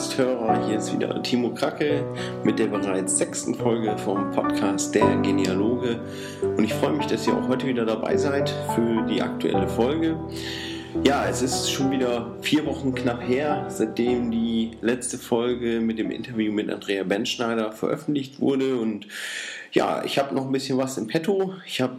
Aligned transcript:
Podcast-Hörer, 0.00 0.66
hier 0.66 0.78
ist 0.78 0.94
wieder 0.94 1.22
Timo 1.22 1.50
Kracke 1.50 2.02
mit 2.42 2.58
der 2.58 2.68
bereits 2.68 3.18
sechsten 3.18 3.54
Folge 3.54 3.98
vom 3.98 4.30
Podcast 4.30 4.94
Der 4.94 5.16
Genealoge 5.16 6.00
und 6.56 6.64
ich 6.64 6.72
freue 6.72 6.94
mich, 6.94 7.04
dass 7.04 7.26
ihr 7.26 7.34
auch 7.34 7.46
heute 7.48 7.66
wieder 7.66 7.84
dabei 7.84 8.16
seid 8.16 8.48
für 8.74 9.02
die 9.06 9.20
aktuelle 9.20 9.68
Folge. 9.68 10.18
Ja, 11.04 11.28
es 11.28 11.42
ist 11.42 11.70
schon 11.70 11.90
wieder 11.90 12.34
vier 12.40 12.64
Wochen 12.64 12.94
knapp 12.94 13.20
her, 13.28 13.66
seitdem 13.68 14.30
die 14.30 14.70
letzte 14.80 15.18
Folge 15.18 15.80
mit 15.80 15.98
dem 15.98 16.10
Interview 16.10 16.50
mit 16.50 16.70
Andrea 16.70 17.04
Benschneider 17.04 17.70
veröffentlicht 17.70 18.40
wurde. 18.40 18.76
Und 18.76 19.06
ja, 19.72 20.02
ich 20.02 20.18
habe 20.18 20.34
noch 20.34 20.46
ein 20.46 20.52
bisschen 20.52 20.78
was 20.78 20.96
im 20.96 21.08
Petto. 21.08 21.52
Ich 21.66 21.82
habe 21.82 21.98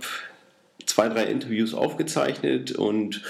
zwei, 0.92 1.10
drei 1.10 1.26
Interviews 1.26 1.74
aufgezeichnet 1.74 2.72
und 2.72 3.22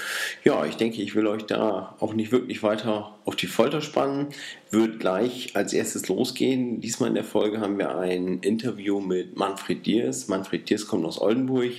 ja, 0.44 0.64
ich 0.66 0.76
denke, 0.76 1.00
ich 1.02 1.14
will 1.14 1.26
euch 1.26 1.42
da 1.44 1.96
auch 2.00 2.14
nicht 2.14 2.32
wirklich 2.32 2.62
weiter 2.62 3.14
auf 3.24 3.36
die 3.36 3.46
Folter 3.46 3.80
spannen. 3.80 4.28
Wird 4.70 5.00
gleich 5.00 5.54
als 5.54 5.72
erstes 5.72 6.08
losgehen. 6.08 6.80
Diesmal 6.80 7.08
in 7.08 7.14
der 7.14 7.24
Folge 7.24 7.60
haben 7.60 7.78
wir 7.78 7.96
ein 7.96 8.40
Interview 8.40 9.00
mit 9.00 9.36
Manfred 9.36 9.86
Diers. 9.86 10.28
Manfred 10.28 10.68
Diers 10.68 10.86
kommt 10.86 11.04
aus 11.04 11.20
Oldenburg 11.20 11.72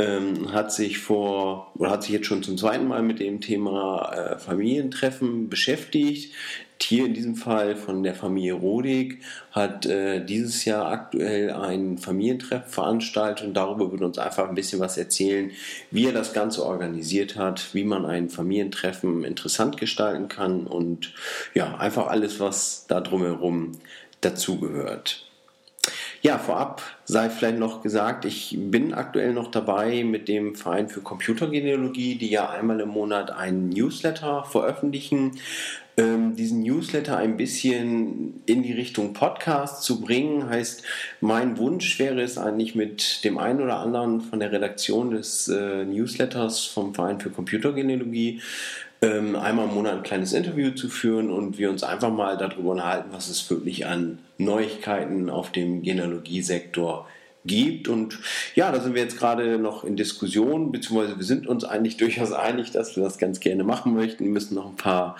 ähm, 0.00 0.52
hat 0.52 0.72
sich 0.72 0.98
vor 0.98 1.72
oder 1.74 1.90
hat 1.90 2.02
sich 2.02 2.12
jetzt 2.12 2.26
schon 2.26 2.42
zum 2.42 2.56
zweiten 2.56 2.86
Mal 2.86 3.02
mit 3.02 3.20
dem 3.20 3.40
Thema 3.40 4.12
äh, 4.12 4.38
Familientreffen 4.38 5.48
beschäftigt. 5.48 6.32
Hier 6.82 7.06
in 7.06 7.14
diesem 7.14 7.36
Fall 7.36 7.76
von 7.76 8.02
der 8.02 8.14
Familie 8.14 8.54
Rodig 8.54 9.20
hat 9.52 9.86
äh, 9.86 10.24
dieses 10.24 10.64
Jahr 10.64 10.86
aktuell 10.86 11.52
ein 11.52 11.98
Familientreffen 11.98 12.70
veranstaltet 12.70 13.46
und 13.46 13.54
darüber 13.54 13.92
wird 13.92 14.02
uns 14.02 14.18
einfach 14.18 14.48
ein 14.48 14.54
bisschen 14.54 14.80
was 14.80 14.96
erzählen, 14.96 15.50
wie 15.90 16.06
er 16.06 16.12
das 16.12 16.32
Ganze 16.32 16.64
organisiert 16.64 17.36
hat, 17.36 17.74
wie 17.74 17.84
man 17.84 18.06
ein 18.06 18.28
Familientreffen 18.28 19.24
interessant 19.24 19.76
gestalten 19.76 20.28
kann 20.28 20.66
und 20.66 21.12
ja, 21.54 21.76
einfach 21.76 22.08
alles, 22.08 22.40
was 22.40 22.86
da 22.88 23.00
drumherum 23.00 23.72
dazugehört. 24.20 25.26
Ja, 26.22 26.38
vorab 26.38 26.82
sei 27.06 27.30
vielleicht 27.30 27.58
noch 27.58 27.82
gesagt, 27.82 28.26
ich 28.26 28.54
bin 28.58 28.92
aktuell 28.92 29.32
noch 29.32 29.50
dabei 29.50 30.04
mit 30.04 30.28
dem 30.28 30.54
Verein 30.54 30.90
für 30.90 31.00
Computergenealogie, 31.00 32.16
die 32.16 32.28
ja 32.28 32.50
einmal 32.50 32.80
im 32.80 32.90
Monat 32.90 33.30
einen 33.30 33.70
Newsletter 33.70 34.44
veröffentlichen. 34.44 35.38
Ähm, 36.00 36.34
diesen 36.34 36.62
Newsletter 36.62 37.18
ein 37.18 37.36
bisschen 37.36 38.42
in 38.46 38.62
die 38.62 38.72
Richtung 38.72 39.12
Podcast 39.12 39.82
zu 39.82 40.00
bringen, 40.00 40.48
heißt, 40.48 40.82
mein 41.20 41.58
Wunsch 41.58 41.98
wäre 41.98 42.22
es 42.22 42.38
eigentlich 42.38 42.74
mit 42.74 43.22
dem 43.22 43.36
einen 43.36 43.60
oder 43.60 43.80
anderen 43.80 44.22
von 44.22 44.40
der 44.40 44.50
Redaktion 44.50 45.10
des 45.10 45.48
äh, 45.48 45.84
Newsletters 45.84 46.64
vom 46.64 46.94
Verein 46.94 47.20
für 47.20 47.28
Computergenealogie 47.28 48.40
ähm, 49.02 49.36
einmal 49.36 49.66
im 49.66 49.74
Monat 49.74 49.94
ein 49.94 50.02
kleines 50.02 50.32
Interview 50.32 50.70
zu 50.70 50.88
führen 50.88 51.30
und 51.30 51.58
wir 51.58 51.68
uns 51.68 51.82
einfach 51.82 52.10
mal 52.10 52.38
darüber 52.38 52.70
unterhalten, 52.70 53.10
was 53.12 53.28
es 53.28 53.50
wirklich 53.50 53.86
an 53.86 54.20
Neuigkeiten 54.38 55.28
auf 55.28 55.52
dem 55.52 55.82
Genealogiesektor 55.82 57.04
gibt. 57.06 57.19
Und 57.88 58.18
ja, 58.54 58.70
da 58.70 58.80
sind 58.80 58.94
wir 58.94 59.02
jetzt 59.02 59.18
gerade 59.18 59.58
noch 59.58 59.84
in 59.84 59.96
Diskussion, 59.96 60.72
beziehungsweise 60.72 61.16
wir 61.16 61.24
sind 61.24 61.46
uns 61.46 61.64
eigentlich 61.64 61.96
durchaus 61.96 62.32
einig, 62.32 62.70
dass 62.70 62.96
wir 62.96 63.02
das 63.02 63.18
ganz 63.18 63.40
gerne 63.40 63.64
machen 63.64 63.94
möchten. 63.94 64.24
Wir 64.24 64.30
müssen 64.30 64.54
noch 64.54 64.66
ein 64.66 64.76
paar 64.76 65.16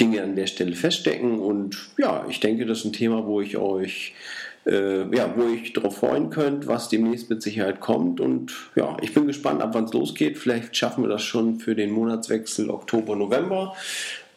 Dinge 0.00 0.22
an 0.22 0.36
der 0.36 0.46
Stelle 0.46 0.76
feststecken. 0.76 1.40
Und 1.40 1.90
ja, 1.98 2.26
ich 2.28 2.40
denke, 2.40 2.64
das 2.66 2.78
ist 2.78 2.84
ein 2.84 2.92
Thema, 2.92 3.26
wo 3.26 3.40
ich 3.40 3.56
euch 3.56 4.14
äh, 4.66 5.14
ja, 5.14 5.34
wo 5.36 5.48
ich 5.52 5.72
darauf 5.72 5.98
freuen 5.98 6.30
könnt, 6.30 6.66
was 6.66 6.88
demnächst 6.88 7.28
mit 7.28 7.42
Sicherheit 7.42 7.80
kommt. 7.80 8.20
Und 8.20 8.52
ja, 8.76 8.96
ich 9.02 9.12
bin 9.12 9.26
gespannt, 9.26 9.62
ab 9.62 9.70
wann 9.72 9.84
es 9.84 9.92
losgeht. 9.92 10.38
Vielleicht 10.38 10.76
schaffen 10.76 11.04
wir 11.04 11.08
das 11.08 11.22
schon 11.22 11.58
für 11.58 11.74
den 11.74 11.90
Monatswechsel 11.90 12.70
Oktober, 12.70 13.16
November. 13.16 13.74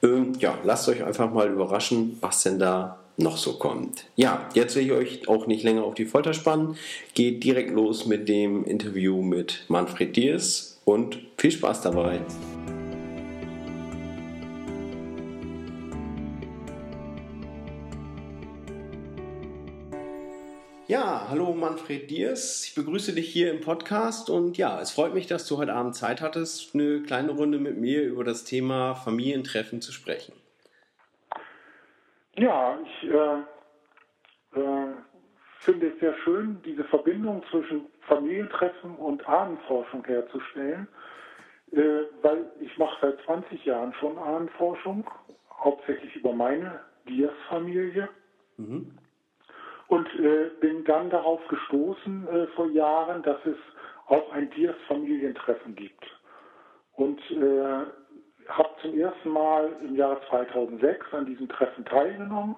Ähm, 0.03 0.33
ja, 0.39 0.57
lasst 0.63 0.89
euch 0.89 1.03
einfach 1.03 1.31
mal 1.31 1.49
überraschen, 1.49 2.17
was 2.21 2.43
denn 2.43 2.59
da 2.59 2.99
noch 3.17 3.37
so 3.37 3.53
kommt. 3.53 4.05
Ja, 4.15 4.47
jetzt 4.53 4.75
will 4.75 4.85
ich 4.85 4.91
euch 4.91 5.27
auch 5.27 5.47
nicht 5.47 5.63
länger 5.63 5.83
auf 5.83 5.95
die 5.95 6.05
Folter 6.05 6.33
spannen. 6.33 6.77
Geht 7.15 7.43
direkt 7.43 7.71
los 7.71 8.05
mit 8.05 8.29
dem 8.29 8.63
Interview 8.63 9.21
mit 9.21 9.65
Manfred 9.67 10.15
Diers 10.15 10.79
und 10.85 11.19
viel 11.37 11.51
Spaß 11.51 11.81
dabei. 11.81 12.21
Ja, 20.87 21.27
hallo 21.29 21.53
Manfred 21.53 22.09
Diers. 22.09 22.63
Ich 22.63 22.75
begrüße 22.75 23.11
dich 23.11 23.27
hier 23.27 23.51
im 23.51 23.59
Podcast 23.59 24.29
und 24.29 24.57
ja, 24.57 24.79
es 24.79 24.91
freut 24.91 25.13
mich, 25.13 25.27
dass 25.27 25.45
du 25.45 25.57
heute 25.57 25.73
Abend 25.73 25.95
Zeit 25.95 26.21
hattest, 26.21 26.73
eine 26.73 27.01
kleine 27.01 27.31
Runde 27.31 27.59
mit 27.59 27.77
mir 27.77 28.03
über 28.03 28.23
das 28.23 28.45
Thema 28.45 28.95
Familientreffen 28.95 29.81
zu 29.81 29.91
sprechen. 29.91 30.31
Ja, 32.37 32.77
ich 32.83 33.09
äh, 33.09 34.59
äh, 34.59 34.93
finde 35.61 35.87
es 35.87 35.99
sehr 35.99 36.13
schön, 36.23 36.61
diese 36.63 36.83
Verbindung 36.85 37.43
zwischen 37.49 37.87
Familientreffen 38.07 38.95
und 38.95 39.27
Ahnenforschung 39.27 40.05
herzustellen, 40.05 40.87
äh, 41.71 42.03
weil 42.21 42.51
ich 42.59 42.77
mache 42.77 42.97
seit 43.01 43.19
20 43.25 43.65
Jahren 43.65 43.93
schon 43.95 44.17
Ahnenforschung, 44.17 45.09
hauptsächlich 45.51 46.15
über 46.15 46.31
meine 46.33 46.79
Diers-Familie. 47.07 48.07
Mhm 48.57 48.97
und 49.87 50.07
äh, 50.19 50.51
bin 50.59 50.83
dann 50.83 51.09
darauf 51.09 51.45
gestoßen 51.47 52.27
äh, 52.27 52.47
vor 52.47 52.69
Jahren, 52.69 53.23
dass 53.23 53.37
es 53.45 53.57
auch 54.07 54.31
ein 54.31 54.49
Diers-Familientreffen 54.51 55.75
gibt. 55.75 56.05
Und 56.93 57.19
äh, 57.31 57.85
habe 58.49 58.69
zum 58.81 58.97
ersten 58.97 59.29
Mal 59.29 59.71
im 59.81 59.95
Jahr 59.95 60.19
2006 60.29 61.13
an 61.13 61.25
diesem 61.25 61.49
Treffen 61.49 61.85
teilgenommen. 61.85 62.55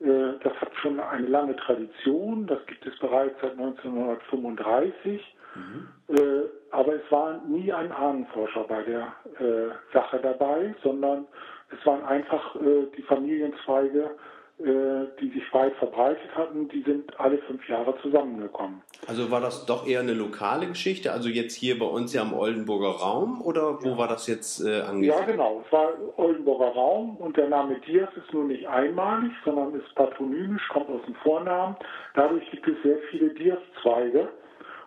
Äh, 0.00 0.38
das 0.42 0.52
hat 0.60 0.74
schon 0.76 1.00
eine 1.00 1.26
lange 1.26 1.56
Tradition, 1.56 2.46
das 2.46 2.64
gibt 2.66 2.86
es 2.86 2.98
bereits 2.98 3.40
seit 3.40 3.52
1935. 3.52 5.36
Mhm. 5.54 5.88
Äh, 6.14 6.42
aber 6.70 6.94
es 6.94 7.10
war 7.10 7.42
nie 7.46 7.72
ein 7.72 7.90
Ahnenforscher 7.90 8.64
bei 8.64 8.82
der 8.82 9.12
äh, 9.40 9.92
Sache 9.92 10.20
dabei, 10.20 10.74
sondern 10.82 11.26
es 11.70 11.84
waren 11.84 12.02
einfach 12.04 12.56
die 12.96 13.02
Familienzweige 13.02 14.12
die 14.58 15.30
sich 15.30 15.54
weit 15.54 15.74
verbreitet 15.76 16.34
hatten, 16.34 16.68
die 16.68 16.82
sind 16.82 17.18
alle 17.20 17.38
fünf 17.38 17.66
Jahre 17.68 17.94
zusammengekommen. 18.02 18.82
Also 19.06 19.30
war 19.30 19.40
das 19.40 19.66
doch 19.66 19.86
eher 19.86 20.00
eine 20.00 20.14
lokale 20.14 20.66
Geschichte, 20.66 21.12
also 21.12 21.28
jetzt 21.28 21.54
hier 21.54 21.78
bei 21.78 21.86
uns 21.86 22.12
ja 22.12 22.22
im 22.22 22.32
Oldenburger 22.32 22.90
Raum 22.90 23.40
oder 23.40 23.82
wo 23.82 23.90
ja. 23.90 23.98
war 23.98 24.08
das 24.08 24.26
jetzt 24.26 24.60
äh, 24.60 24.80
angesiedelt? 24.80 25.20
Ja, 25.20 25.26
genau, 25.26 25.62
es 25.64 25.72
war 25.72 25.92
Oldenburger 26.16 26.72
Raum 26.72 27.16
und 27.18 27.36
der 27.36 27.48
Name 27.48 27.78
Diaz 27.80 28.10
ist 28.16 28.32
nur 28.32 28.44
nicht 28.44 28.66
einmalig, 28.68 29.30
sondern 29.44 29.74
ist 29.74 29.94
patronymisch, 29.94 30.66
kommt 30.68 30.90
aus 30.90 31.04
dem 31.06 31.14
Vornamen. 31.16 31.76
Dadurch 32.14 32.50
gibt 32.50 32.66
es 32.66 32.82
sehr 32.82 32.98
viele 33.10 33.30
Diaz-Zweige. 33.30 34.28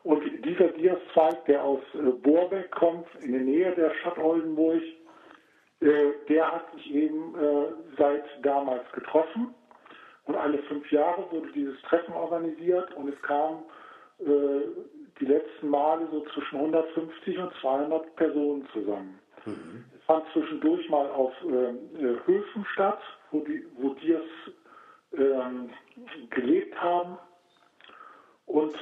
Und 0.03 0.23
dieser 0.44 0.68
Diaz-Zweig, 0.69 1.45
der 1.45 1.63
aus 1.63 1.81
äh, 1.94 2.09
Borbeck 2.09 2.71
kommt, 2.71 3.07
in 3.21 3.31
der 3.31 3.41
Nähe 3.41 3.71
der 3.75 3.94
Stadt 4.01 4.18
Oldenburg, 4.18 4.81
äh, 5.79 5.88
der 6.27 6.51
hat 6.51 6.73
sich 6.75 6.94
eben 6.94 7.35
äh, 7.35 7.71
seit 7.97 8.25
damals 8.44 8.91
getroffen 8.91 9.53
und 10.25 10.35
alle 10.35 10.59
fünf 10.63 10.91
Jahre 10.91 11.29
wurde 11.31 11.51
dieses 11.53 11.81
Treffen 11.83 12.13
organisiert 12.13 12.94
und 12.95 13.09
es 13.09 13.21
kam 13.21 13.63
äh, 14.19 14.62
die 15.19 15.25
letzten 15.25 15.69
Male 15.69 16.07
so 16.12 16.21
zwischen 16.33 16.57
150 16.57 17.38
und 17.39 17.53
200 17.62 18.15
Personen 18.15 18.68
zusammen. 18.73 19.19
Mhm. 19.45 19.85
Es 19.97 20.03
fand 20.06 20.25
zwischendurch 20.33 20.88
mal 20.89 21.09
auf 21.09 21.33
äh, 21.44 22.03
äh 22.03 22.19
Höfen 22.25 22.65
statt, 22.73 23.01
wo 23.31 23.39
die, 23.41 23.65
wo 23.77 23.94
die 23.95 24.12
es 24.12 24.53
ähm, 25.18 25.69
gelebt 26.29 26.79
haben. 26.79 27.18
Und 28.45 28.75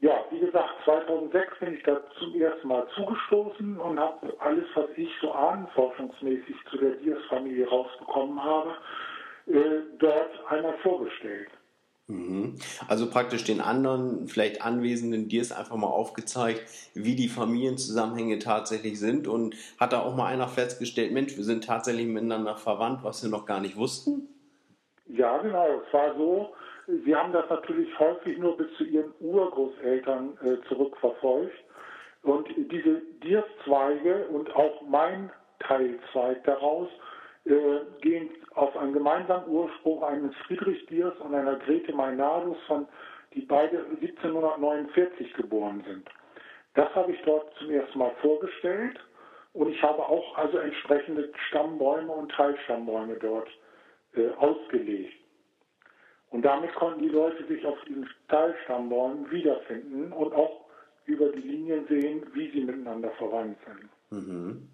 ja, 0.00 0.24
wie 0.30 0.40
gesagt, 0.40 0.74
2006 0.84 1.58
bin 1.60 1.74
ich 1.74 1.82
da 1.84 2.00
zum 2.18 2.34
ersten 2.40 2.68
Mal 2.68 2.86
zugestoßen 2.94 3.78
und 3.78 4.00
habe 4.00 4.34
alles, 4.40 4.64
was 4.74 4.88
ich 4.96 5.10
so 5.20 5.32
ahnenforschungsmäßig 5.32 6.56
zu 6.70 6.78
der 6.78 6.96
Diers-Familie 6.96 7.68
rausbekommen 7.68 8.42
habe, 8.42 8.70
äh, 8.70 9.11
dort 9.98 10.30
einmal 10.48 10.76
vorgestellt. 10.82 11.48
Mhm. 12.08 12.56
Also 12.88 13.08
praktisch 13.08 13.44
den 13.44 13.60
anderen, 13.60 14.26
vielleicht 14.26 14.62
Anwesenden, 14.62 15.28
dir 15.28 15.40
ist 15.40 15.52
einfach 15.52 15.76
mal 15.76 15.86
aufgezeigt, 15.86 16.62
wie 16.94 17.14
die 17.14 17.28
Familienzusammenhänge 17.28 18.38
tatsächlich 18.38 18.98
sind 18.98 19.28
und 19.28 19.54
hat 19.78 19.92
da 19.92 20.02
auch 20.02 20.16
mal 20.16 20.26
einer 20.26 20.48
festgestellt, 20.48 21.12
Mensch, 21.12 21.36
wir 21.36 21.44
sind 21.44 21.64
tatsächlich 21.64 22.06
miteinander 22.06 22.56
verwandt, 22.56 23.00
was 23.02 23.22
wir 23.22 23.30
noch 23.30 23.46
gar 23.46 23.60
nicht 23.60 23.76
wussten? 23.76 24.28
Ja, 25.06 25.38
genau. 25.38 25.82
Es 25.86 25.92
war 25.92 26.14
so, 26.16 26.52
sie 27.04 27.14
haben 27.14 27.32
das 27.32 27.48
natürlich 27.48 27.88
häufig 27.98 28.38
nur 28.38 28.56
bis 28.56 28.66
zu 28.76 28.84
ihren 28.84 29.12
Urgroßeltern 29.20 30.38
äh, 30.44 30.68
zurückverfolgt. 30.68 31.54
Und 32.22 32.48
diese 32.70 33.02
Dierszweige 33.24 34.26
und 34.28 34.54
auch 34.54 34.82
mein 34.88 35.30
Teilzweig 35.58 36.44
daraus 36.44 36.88
äh, 37.44 37.80
gehen 38.00 38.30
auf 38.54 38.76
einen 38.76 38.92
gemeinsamen 38.92 39.48
Ursprung 39.48 40.02
eines 40.04 40.34
Friedrich 40.46 40.84
Diers 40.86 41.16
und 41.20 41.34
einer 41.34 41.56
Grete 41.56 41.92
Meinardus, 41.92 42.56
von, 42.66 42.86
die 43.34 43.42
beide 43.42 43.84
1749 44.00 45.32
geboren 45.34 45.82
sind. 45.86 46.08
Das 46.74 46.94
habe 46.94 47.12
ich 47.12 47.20
dort 47.22 47.52
zum 47.58 47.70
ersten 47.70 47.98
Mal 47.98 48.12
vorgestellt 48.20 48.98
und 49.52 49.68
ich 49.68 49.82
habe 49.82 50.02
auch 50.02 50.36
also 50.38 50.58
entsprechende 50.58 51.30
Stammbäume 51.48 52.12
und 52.12 52.32
Teilstammbäume 52.32 53.16
dort 53.16 53.48
äh, 54.14 54.30
ausgelegt. 54.38 55.14
Und 56.30 56.42
damit 56.42 56.74
konnten 56.74 57.02
die 57.02 57.08
Leute 57.08 57.44
sich 57.46 57.64
auf 57.66 57.78
diesen 57.86 58.08
Teilstammbäumen 58.28 59.30
wiederfinden 59.30 60.12
und 60.12 60.32
auch 60.32 60.62
über 61.04 61.28
die 61.30 61.40
Linien 61.40 61.86
sehen, 61.88 62.24
wie 62.32 62.50
sie 62.52 62.60
miteinander 62.64 63.10
verwandt 63.12 63.58
sind. 63.66 63.90
Mhm. 64.10 64.68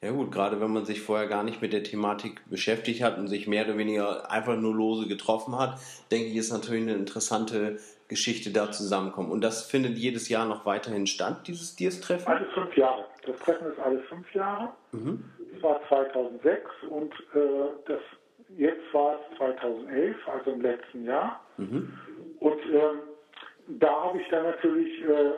Ja 0.00 0.12
gut, 0.12 0.30
gerade 0.30 0.60
wenn 0.60 0.72
man 0.72 0.84
sich 0.84 1.02
vorher 1.02 1.26
gar 1.26 1.42
nicht 1.42 1.60
mit 1.60 1.72
der 1.72 1.82
Thematik 1.82 2.40
beschäftigt 2.48 3.02
hat 3.02 3.18
und 3.18 3.26
sich 3.26 3.48
mehr 3.48 3.64
oder 3.64 3.76
weniger 3.76 4.30
einfach 4.30 4.56
nur 4.56 4.72
lose 4.72 5.08
getroffen 5.08 5.58
hat, 5.58 5.80
denke 6.12 6.28
ich, 6.28 6.36
ist 6.36 6.52
natürlich 6.52 6.82
eine 6.82 6.94
interessante 6.94 7.78
Geschichte 8.06 8.52
da 8.52 8.70
zusammenkommen. 8.70 9.32
Und 9.32 9.42
das 9.42 9.68
findet 9.68 9.98
jedes 9.98 10.28
Jahr 10.28 10.46
noch 10.46 10.64
weiterhin 10.64 11.08
statt, 11.08 11.48
dieses 11.48 11.74
Diers-Treffen? 11.74 12.28
Alle 12.28 12.46
fünf 12.54 12.76
Jahre. 12.76 13.06
Das 13.26 13.36
Treffen 13.40 13.72
ist 13.72 13.78
alle 13.80 13.98
fünf 14.02 14.32
Jahre. 14.34 14.68
Mhm. 14.92 15.24
Das 15.54 15.62
war 15.64 15.80
2006 15.88 16.70
und 16.88 17.12
äh, 17.34 17.38
das, 17.86 18.00
jetzt 18.56 18.94
war 18.94 19.16
es 19.16 19.36
2011, 19.36 20.16
also 20.28 20.50
im 20.52 20.60
letzten 20.60 21.04
Jahr. 21.06 21.44
Mhm. 21.56 21.92
Und 22.38 22.60
ähm, 22.72 23.00
da 23.80 24.04
habe 24.04 24.20
ich 24.20 24.28
dann 24.28 24.44
natürlich 24.44 25.02
äh, 25.02 25.32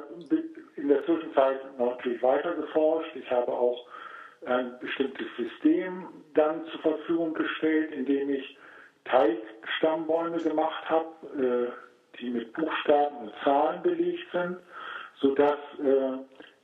in 0.76 0.88
der 0.88 1.02
Zwischenzeit 1.06 1.60
natürlich 1.78 2.22
weiter 2.22 2.54
geforscht. 2.54 3.16
Ich 3.16 3.28
habe 3.30 3.50
auch 3.50 3.86
ein 4.46 4.78
bestimmtes 4.81 5.26
System 5.37 6.06
dann 6.34 6.64
zur 6.66 6.81
Verfügung 6.81 7.34
gestellt, 7.34 7.92
indem 7.92 8.31
ich 8.31 8.58
Teigstammbäume 9.04 10.38
gemacht 10.38 10.88
habe, 10.88 11.08
äh, 11.37 12.19
die 12.19 12.31
mit 12.31 12.52
Buchstaben 12.52 13.16
und 13.16 13.32
Zahlen 13.44 13.82
belegt 13.82 14.26
sind, 14.32 14.58
sodass 15.16 15.58
äh, 15.78 16.19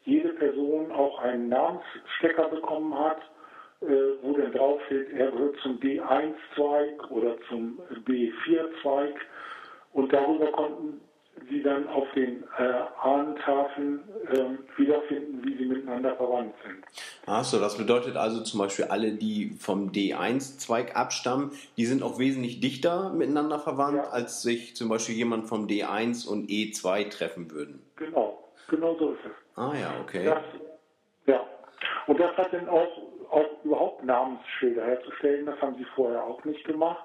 jede 0.05 0.31
Person 0.31 0.93
auch 0.93 1.19
einen 1.21 1.49
Namensstecker 1.49 2.49
bekommen 2.49 2.97
hat, 2.99 3.21
äh, 3.83 3.87
wo 4.23 4.33
dann 4.37 4.53
draufsteht, 4.53 5.13
er 5.13 5.31
gehört 5.31 5.57
zum 5.59 5.79
B1-Zweig 5.79 7.11
oder 7.11 7.37
zum 7.49 7.79
B4-Zweig. 8.07 9.15
Und 9.93 10.13
darüber 10.13 10.53
konnten 10.53 11.01
sie 11.49 11.63
dann 11.63 11.89
auf 11.89 12.07
den 12.15 12.45
äh, 12.59 12.73
Ahnentafeln 13.03 14.03
äh, 14.31 14.79
wiederfinden, 14.79 15.45
wie 15.45 15.57
sie 15.57 15.67
miteinander 15.67 16.17
verwandt 16.17 16.55
sind. 16.65 16.85
Achso, 17.27 17.59
das 17.59 17.77
bedeutet 17.77 18.17
also 18.17 18.43
zum 18.43 18.61
Beispiel 18.61 18.87
alle, 18.87 19.13
die 19.13 19.57
vom 19.59 19.91
D1-Zweig 19.91 20.97
abstammen, 20.97 21.53
die 21.77 21.87
sind 21.87 22.03
auch 22.03 22.19
wesentlich 22.19 22.61
dichter 22.61 23.11
miteinander 23.13 23.59
verwandt, 23.59 24.05
ja. 24.05 24.11
als 24.11 24.43
sich 24.43 24.77
zum 24.77 24.89
Beispiel 24.89 25.15
jemand 25.15 25.47
vom 25.47 25.67
D1 25.67 26.29
und 26.29 26.49
E2 26.49 27.11
treffen 27.11 27.51
würden. 27.51 27.83
Genau, 27.97 28.43
genau 28.69 28.97
so 28.97 29.13
ist 29.13 29.21
es. 29.25 29.59
Ah 29.59 29.73
ja, 29.81 29.95
okay. 30.01 30.25
Das, 30.25 30.43
ja, 31.27 31.47
und 32.07 32.19
das 32.19 32.37
hat 32.37 32.53
dann 32.53 32.69
auch, 32.69 32.89
auch 33.31 33.65
überhaupt 33.65 34.05
Namensschilder 34.05 34.85
herzustellen, 34.85 35.47
das 35.47 35.61
haben 35.61 35.77
sie 35.77 35.87
vorher 35.95 36.23
auch 36.25 36.45
nicht 36.45 36.65
gemacht. 36.65 37.05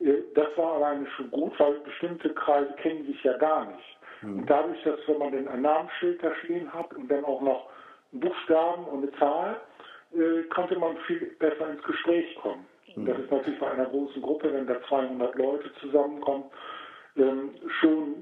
Äh, 0.00 0.22
das 0.34 0.48
war 0.56 0.74
alleine 0.74 1.06
schon 1.16 1.30
gut, 1.30 1.58
weil 1.58 1.74
bestimmte 1.80 2.32
Kreise 2.34 2.72
kennen 2.74 3.06
sich 3.06 3.22
ja 3.22 3.36
gar 3.36 3.66
nicht. 3.66 3.98
Mhm. 4.22 4.40
Und 4.40 4.50
dadurch, 4.50 4.82
dass 4.82 5.00
wenn 5.06 5.18
man 5.18 5.48
ein 5.48 5.62
Namensschild 5.62 6.22
da 6.22 6.34
stehen 6.44 6.72
hat 6.72 6.92
und 6.94 7.10
dann 7.10 7.24
auch 7.24 7.40
noch 7.40 7.68
Buchstaben 8.12 8.84
und 8.84 9.02
eine 9.02 9.12
Zahl, 9.18 9.60
äh, 10.12 10.42
konnte 10.44 10.78
man 10.78 10.96
viel 11.06 11.34
besser 11.38 11.70
ins 11.70 11.82
Gespräch 11.82 12.34
kommen. 12.36 12.66
Und 12.96 13.06
das 13.06 13.18
ist 13.18 13.30
natürlich 13.30 13.60
bei 13.60 13.70
einer 13.70 13.86
großen 13.86 14.20
Gruppe, 14.20 14.52
wenn 14.52 14.66
da 14.66 14.82
200 14.88 15.34
Leute 15.36 15.72
zusammenkommen, 15.80 16.44
ähm, 17.16 17.50
schon 17.80 18.16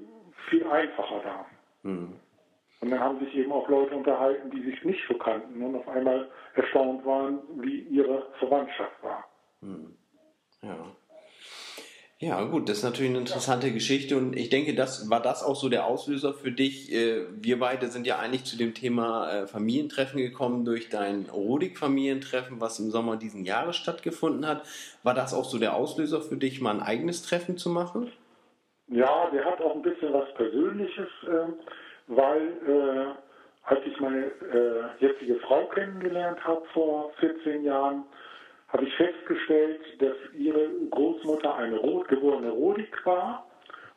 viel 0.51 0.67
einfacher 0.67 1.21
da. 1.25 1.47
Mhm. 1.89 2.15
Und 2.81 2.91
dann 2.91 3.01
haben 3.01 3.19
sich 3.21 3.35
eben 3.35 3.51
auch 3.51 3.69
Leute 3.69 3.97
unterhalten, 3.97 4.51
die 4.51 4.63
sich 4.63 4.85
nicht 4.85 5.01
so 5.09 5.15
kannten 5.15 5.61
und 5.63 5.75
auf 5.75 5.89
einmal 5.89 6.31
erstaunt 6.55 7.05
waren, 7.05 7.41
wie 7.57 7.81
ihre 7.81 8.27
Verwandtschaft 8.39 9.03
war. 9.03 9.25
Mhm. 9.63 9.97
Ja. 10.63 10.77
Ja, 12.21 12.43
gut, 12.43 12.69
das 12.69 12.79
ist 12.79 12.83
natürlich 12.83 13.11
eine 13.11 13.21
interessante 13.21 13.71
Geschichte 13.71 14.17
und 14.17 14.37
ich 14.37 14.51
denke, 14.51 14.75
das 14.75 15.09
war 15.09 15.23
das 15.23 15.45
auch 15.45 15.55
so 15.55 15.69
der 15.69 15.87
Auslöser 15.87 16.35
für 16.35 16.51
dich. 16.51 16.93
Äh, 16.93 17.27
wir 17.31 17.61
beide 17.61 17.87
sind 17.87 18.09
ja 18.09 18.19
eigentlich 18.19 18.43
zu 18.43 18.59
dem 18.59 18.75
Thema 18.75 19.31
äh, 19.31 19.47
Familientreffen 19.47 20.19
gekommen 20.19 20.65
durch 20.65 20.89
dein 20.89 21.27
Rodik-Familientreffen, 21.33 22.61
was 22.61 22.81
im 22.81 22.91
Sommer 22.91 23.17
diesen 23.19 23.45
Jahres 23.45 23.77
stattgefunden 23.77 24.49
hat. 24.49 24.63
War 25.05 25.15
das 25.15 25.33
auch 25.33 25.45
so 25.45 25.61
der 25.61 25.77
Auslöser 25.77 26.21
für 26.21 26.37
dich, 26.37 26.61
mal 26.61 26.73
ein 26.73 26.83
eigenes 26.83 27.23
Treffen 27.23 27.57
zu 27.57 27.71
machen? 27.71 28.11
Ja, 28.89 29.31
der 29.31 29.45
hat 29.45 29.61
auch 29.61 29.77
ein 29.77 29.83
bisschen 29.83 30.13
was 30.13 30.35
Persönliches, 30.35 31.09
ähm, 31.25 31.55
weil 32.09 32.43
äh, 32.67 33.15
als 33.63 33.81
ich 33.87 34.01
meine 34.01 34.33
jetzige 34.99 35.37
Frau 35.41 35.67
kennengelernt 35.67 36.43
habe 36.43 36.63
vor 36.73 37.13
14 37.21 37.65
Jahren, 37.65 38.05
habe 38.69 38.85
ich 38.85 38.95
festgestellt, 38.97 39.81
dass 40.01 40.17
ihre 40.35 40.69
Großmutter 40.91 41.57
eine 41.57 41.79
rotgeborene 41.79 42.51
Rodik 42.51 43.07
war. 43.07 43.47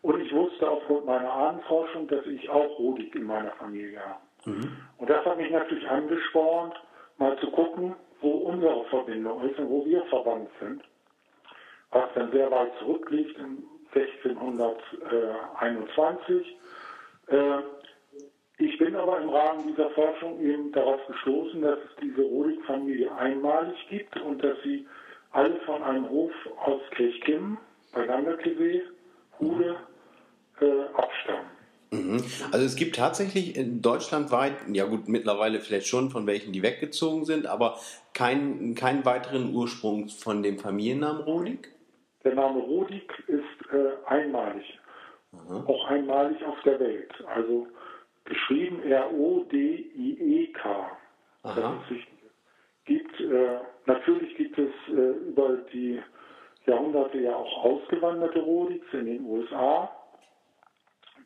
Und 0.01 0.21
ich 0.21 0.33
wusste 0.33 0.69
aufgrund 0.69 1.05
meiner 1.05 1.31
Ahnenforschung, 1.31 2.07
dass 2.07 2.25
ich 2.25 2.49
auch 2.49 2.79
Rodik 2.79 3.13
in 3.15 3.25
meiner 3.25 3.51
Familie 3.51 3.99
habe. 3.99 4.21
Mhm. 4.45 4.77
Und 4.97 5.09
das 5.09 5.25
hat 5.25 5.37
mich 5.37 5.51
natürlich 5.51 5.87
angespornt, 5.87 6.73
mal 7.17 7.37
zu 7.39 7.51
gucken, 7.51 7.95
wo 8.21 8.29
unsere 8.29 8.85
Verbindung 8.85 9.43
ist 9.49 9.59
und 9.59 9.69
wo 9.69 9.85
wir 9.85 10.01
verwandt 10.03 10.49
sind. 10.59 10.81
Was 11.91 12.05
dann 12.15 12.31
sehr 12.31 12.49
weit 12.49 12.71
zurückliegt, 12.79 13.37
in 13.37 13.65
1621. 13.93 16.57
Äh, 17.27 17.59
ich 18.61 18.77
bin 18.77 18.95
aber 18.95 19.19
im 19.19 19.29
Rahmen 19.29 19.67
dieser 19.67 19.89
Forschung 19.91 20.39
eben 20.39 20.71
darauf 20.71 20.99
gestoßen, 21.07 21.61
dass 21.61 21.79
es 21.79 21.95
diese 22.01 22.21
Rodig-Familie 22.21 23.11
einmalig 23.15 23.75
gibt 23.89 24.15
und 24.21 24.43
dass 24.43 24.55
sie 24.63 24.85
alle 25.31 25.59
von 25.61 25.81
einem 25.81 26.07
Hof 26.09 26.31
aus 26.57 26.81
Kirchkim 26.91 27.57
bei 27.93 28.05
Landerkesee, 28.05 28.83
Hude, 29.39 29.77
äh, 30.59 30.83
abstammen. 30.93 31.49
Mhm. 31.91 32.23
Also 32.51 32.65
es 32.65 32.75
gibt 32.75 32.95
tatsächlich 32.95 33.55
in 33.57 33.81
deutschlandweit, 33.81 34.53
ja 34.71 34.85
gut, 34.85 35.07
mittlerweile 35.07 35.59
vielleicht 35.59 35.87
schon, 35.87 36.09
von 36.11 36.27
welchen 36.27 36.53
die 36.53 36.61
weggezogen 36.61 37.25
sind, 37.25 37.47
aber 37.47 37.79
keinen 38.13 38.75
keinen 38.75 39.03
weiteren 39.05 39.53
Ursprung 39.55 40.07
von 40.07 40.43
dem 40.43 40.59
Familiennamen 40.59 41.23
Rodig? 41.23 41.69
Der 42.23 42.35
Name 42.35 42.59
Rodig 42.59 43.09
ist 43.27 43.73
äh, 43.73 44.07
einmalig. 44.07 44.79
Mhm. 45.31 45.67
Auch 45.67 45.85
einmalig 45.87 46.43
auf 46.45 46.61
der 46.63 46.79
Welt. 46.79 47.11
Also 47.33 47.67
geschrieben 48.25 48.83
R-O-D-I-E-K. 48.83 50.91
Das 51.43 51.55
ist 51.83 51.91
wichtig. 51.91 52.17
Gibt, 52.85 53.19
äh, 53.19 53.59
natürlich 53.85 54.35
gibt 54.37 54.57
es 54.57 54.71
äh, 54.87 55.29
über 55.29 55.57
die 55.71 56.01
Jahrhunderte 56.65 57.19
ja 57.19 57.35
auch 57.35 57.63
ausgewanderte 57.63 58.39
Rodiks 58.39 58.87
in 58.93 59.05
den 59.05 59.25
USA, 59.25 59.91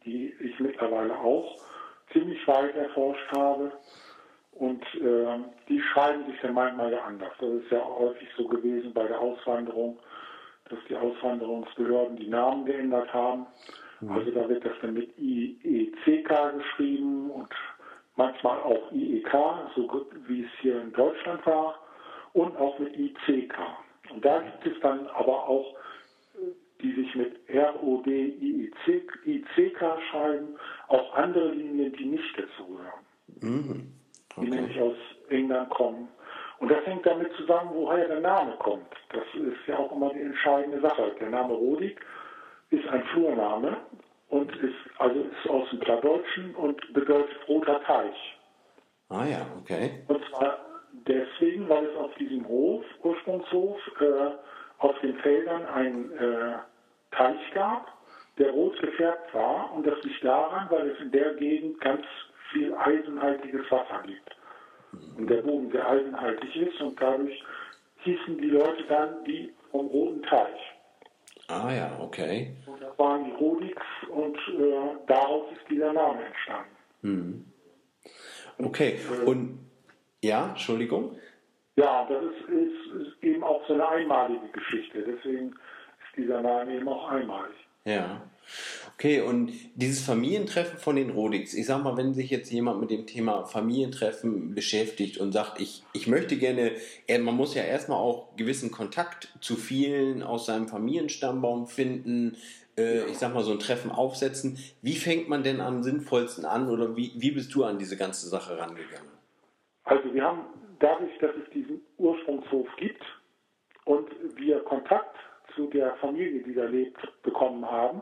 die 0.04 0.34
ich 0.40 0.60
mittlerweile 0.60 1.18
auch 1.18 1.58
ziemlich 2.14 2.46
weit 2.48 2.75
erforscht 2.75 3.32
habe. 3.32 3.72
Und 4.52 4.84
äh, 4.96 5.40
die 5.68 5.82
schreiben 5.82 6.25
sich 6.28 6.40
dann 6.42 6.54
manchmal 6.54 6.92
ja 6.92 7.04
anders. 7.04 7.34
Das 7.40 7.50
ist 7.50 7.72
ja 7.72 7.84
häufig 7.84 8.28
so 8.38 8.48
gewesen 8.48 8.94
bei 8.94 9.08
der 9.08 9.20
Auswanderung, 9.20 10.00
dass 10.70 10.80
die 10.88 10.96
Auswanderungsbehörden 10.96 12.16
die 12.16 12.30
Namen 12.30 12.66
geändert 12.66 13.14
haben. 13.14 13.48
Also 14.02 14.32
da 14.32 14.48
wird 14.50 14.66
das 14.66 14.74
dann 14.82 14.94
mit 14.94 15.18
IECK 15.18 16.30
geschrieben 16.58 17.32
und 17.32 17.50
manchmal 18.16 18.60
auch 18.60 18.92
IEK, 18.92 19.34
so 19.75 20.08
wie 20.28 20.44
es 20.44 20.50
hier 20.62 20.82
in 20.82 20.92
Deutschland 20.94 21.46
war, 21.46 21.80
und 22.34 22.58
auch 22.58 22.78
mit 22.80 22.98
ICK. 22.98 23.58
Und 24.12 24.25
da 24.25 24.42
gibt 24.42 24.66
es 24.66 24.80
dann 24.82 25.08
aber 25.08 25.48
auch, 25.48 25.75
die 26.82 26.92
sich 26.94 27.16
mit 27.16 27.40
ROD-ICK 27.50 29.00
schreiben, 30.12 30.56
auch 30.90 31.14
andere 31.16 31.52
Linien, 31.52 31.94
die 31.94 32.06
nicht 32.06 32.38
dazugehören. 32.38 33.06
Mhm. 33.42 33.92
Okay. 34.36 34.46
Die 34.46 34.52
nämlich 34.52 34.80
aus 34.82 34.98
England 35.30 35.70
kommen. 35.70 36.10
Und 36.60 36.70
das 36.70 36.86
hängt 36.86 37.06
damit 37.06 37.32
zusammen, 37.34 37.72
woher 37.74 38.08
der 38.08 38.20
Name 38.20 38.56
kommt. 38.60 38.88
Das 39.10 39.24
ist 39.34 39.68
ja 39.68 39.78
auch 39.78 39.92
immer 39.92 40.14
die 40.14 40.22
entscheidende 40.22 40.82
Sache. 40.82 41.16
Der 41.20 41.30
Name 41.30 41.54
Rodig 41.54 42.00
ist 42.69 42.88
ein 42.88 43.03
Flurname 43.13 43.77
und 44.29 44.55
ist 44.57 44.75
also 44.98 45.19
ist 45.19 45.50
aus 45.50 45.69
dem 45.69 45.79
Plattdeutschen 45.79 46.55
und 46.55 46.93
bedeutet 46.93 47.36
roter 47.48 47.81
Teich. 47.84 48.38
Ah 49.10 49.25
ja, 49.25 49.45
okay. 49.60 50.03
Und 50.07 50.24
zwar 50.29 50.57
deswegen, 51.07 51.69
weil 51.69 51.86
es 51.86 51.95
auf 51.98 52.13
diesem 52.15 52.48
Hof, 52.48 52.84
Ursprungshof, 53.03 53.79
äh, 54.00 54.31
auf 54.79 55.00
den 55.00 55.15
Feldern 55.19 55.65
einen 55.65 56.12
äh, 56.13 56.57
Teich 57.12 57.51
gab, 57.53 57.88
der 58.38 58.51
rot 58.51 58.79
gefärbt 58.81 59.34
war 59.34 59.72
und 59.74 59.86
das 59.86 60.01
liegt 60.03 60.24
daran, 60.24 60.67
weil 60.69 60.89
es 60.89 61.00
in 61.00 61.12
der 61.12 61.34
Gegend 61.36 61.79
ganz 61.79 62.05
viel 62.51 62.74
eisenhaltiges 62.74 63.69
Wasser 63.72 64.03
gibt. 64.05 64.36
Und 65.17 65.29
der 65.29 65.41
Boden 65.41 65.72
sehr 65.72 65.88
eisenhaltig 65.88 66.55
ist 66.55 66.81
und 66.81 67.01
dadurch 67.01 67.43
hießen 68.03 68.38
die 68.38 68.50
Leute 68.50 68.84
dann 68.88 69.24
die 69.25 69.53
vom 69.72 69.88
Roten 69.88 70.24
Teich. 70.24 70.75
Ah 71.48 71.72
ja, 71.72 71.98
okay. 72.00 72.56
Und 72.66 72.82
das 72.82 72.98
waren 72.98 73.25
die 73.25 73.32
Rodiks 73.32 73.86
und 74.10 74.36
äh, 74.36 74.96
daraus 75.08 75.52
ist 75.52 75.70
dieser 75.70 75.94
Name 75.94 76.25
entstanden. 76.25 76.75
Hm. 77.02 77.46
Okay, 78.58 79.00
und 79.25 79.60
ja, 80.24 80.50
Entschuldigung? 80.50 81.18
Ja, 81.75 82.08
das 82.10 82.24
ist, 82.24 82.50
ist, 82.50 83.08
ist 83.08 83.24
eben 83.24 83.44
auch 83.44 83.62
so 83.68 83.74
eine 83.74 83.88
einmalige 83.88 84.48
Geschichte. 84.54 85.04
Deswegen 85.04 85.50
ist 85.50 86.18
dieser 86.18 86.42
Name 86.42 86.75
eben 86.75 86.88
auch 86.88 87.10
einmalig. 87.10 87.56
Ja. 87.84 88.22
Okay, 88.98 89.20
und 89.20 89.52
dieses 89.75 90.06
Familientreffen 90.06 90.80
von 90.80 90.96
den 90.96 91.10
Rodix, 91.10 91.54
ich 91.54 91.66
sag 91.66 91.84
mal, 91.84 91.98
wenn 91.98 92.14
sich 92.14 92.30
jetzt 92.30 92.50
jemand 92.50 92.80
mit 92.80 92.92
dem 92.92 93.06
Thema 93.06 93.44
Familientreffen 93.44 94.56
beschäftigt 94.56 95.18
und 95.18 95.34
sagt, 95.34 95.60
ich, 95.60 95.84
ich 95.92 96.08
möchte 96.08 96.38
gerne, 96.38 96.72
man 97.20 97.36
muss 97.36 97.56
ja 97.56 97.64
erstmal 97.64 97.98
auch 97.98 98.34
gewissen 98.38 98.72
Kontakt 98.72 99.34
zu 99.42 99.58
vielen 99.58 100.24
aus 100.24 100.46
seinem 100.46 100.70
Familienstammbaum 100.70 101.68
finden, 101.68 102.38
äh, 102.78 103.04
ich 103.10 103.18
sag 103.18 103.34
mal, 103.34 103.44
so 103.44 103.52
ein 103.52 103.60
Treffen 103.60 103.92
aufsetzen. 103.92 104.58
Wie 104.82 104.96
fängt 104.96 105.28
man 105.28 105.44
denn 105.44 105.60
am 105.60 105.84
sinnvollsten 105.84 106.46
an 106.46 106.70
oder 106.70 106.96
wie, 106.96 107.12
wie 107.18 107.32
bist 107.32 107.54
du 107.54 107.66
an 107.66 107.78
diese 107.78 107.98
ganze 107.98 108.30
Sache 108.30 108.58
rangegangen? 108.58 109.12
Also 109.84 110.14
wir 110.14 110.24
haben 110.24 110.46
dadurch, 110.80 111.18
dass 111.20 111.32
es 111.36 111.52
diesen 111.54 111.82
Ursprungshof 111.98 112.68
gibt 112.78 113.04
und 113.84 114.08
wir 114.38 114.60
Kontakt 114.62 115.18
zu 115.54 115.68
der 115.68 115.98
Familie, 115.98 116.44
die 116.44 116.54
da 116.54 116.64
lebt, 116.64 116.98
bekommen 117.24 117.70
haben 117.70 118.02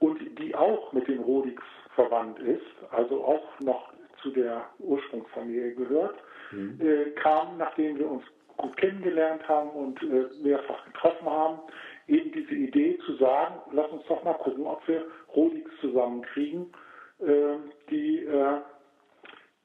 und 0.00 0.38
die 0.38 0.54
auch 0.54 0.92
mit 0.92 1.06
den 1.06 1.20
Rodiks 1.20 1.62
verwandt 1.94 2.38
ist, 2.40 2.66
also 2.90 3.24
auch 3.24 3.60
noch 3.60 3.92
zu 4.22 4.30
der 4.30 4.64
Ursprungsfamilie 4.78 5.74
gehört, 5.74 6.16
mhm. 6.50 6.78
äh, 6.80 7.10
kam, 7.12 7.58
nachdem 7.58 7.98
wir 7.98 8.10
uns 8.10 8.24
gut 8.56 8.76
kennengelernt 8.76 9.46
haben 9.48 9.70
und 9.70 10.02
äh, 10.02 10.26
mehrfach 10.42 10.84
getroffen 10.86 11.28
haben, 11.28 11.58
eben 12.06 12.32
diese 12.32 12.54
Idee 12.54 12.98
zu 13.06 13.14
sagen, 13.16 13.60
lass 13.72 13.90
uns 13.90 14.04
doch 14.08 14.22
mal 14.24 14.34
gucken, 14.34 14.66
ob 14.66 14.86
wir 14.88 15.04
Rodiks 15.34 15.70
zusammenkriegen, 15.80 16.72
äh, 17.20 17.56
die, 17.90 18.24
äh, 18.24 18.60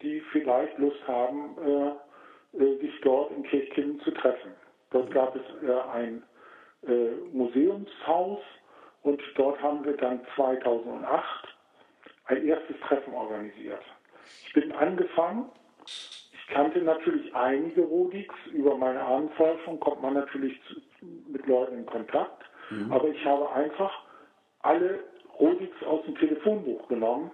die 0.01 0.21
vielleicht 0.31 0.77
Lust 0.77 1.07
haben, 1.07 1.55
äh, 1.65 2.63
äh, 2.63 2.77
sich 2.79 2.93
dort 3.01 3.31
in 3.31 3.43
Kirchkinden 3.43 3.99
zu 4.01 4.11
treffen. 4.11 4.51
Dort 4.91 5.11
gab 5.11 5.35
es 5.35 5.41
ein 5.91 6.23
Museumshaus 7.33 8.39
und 9.07 9.21
dort 9.35 9.61
haben 9.61 9.85
wir 9.85 9.95
dann 9.95 10.19
2008 10.35 11.47
ein 12.25 12.45
erstes 12.45 12.75
Treffen 12.81 13.13
organisiert. 13.13 13.81
Ich 14.45 14.53
bin 14.53 14.69
angefangen, 14.73 15.45
ich 15.85 16.47
kannte 16.53 16.79
natürlich 16.81 17.33
einige 17.33 17.83
Rodiks, 17.83 18.35
über 18.51 18.75
meine 18.75 19.01
Ahnenforschung 19.01 19.79
kommt 19.79 20.01
man 20.01 20.15
natürlich 20.15 20.59
mit 21.29 21.47
Leuten 21.47 21.77
in 21.77 21.85
Kontakt, 21.85 22.43
mhm. 22.69 22.91
aber 22.91 23.07
ich 23.07 23.23
habe 23.25 23.49
einfach 23.53 24.03
alle 24.59 24.99
Rodiks 25.39 25.81
aus 25.83 26.03
dem 26.03 26.15
Telefonbuch 26.15 26.85
genommen 26.89 27.31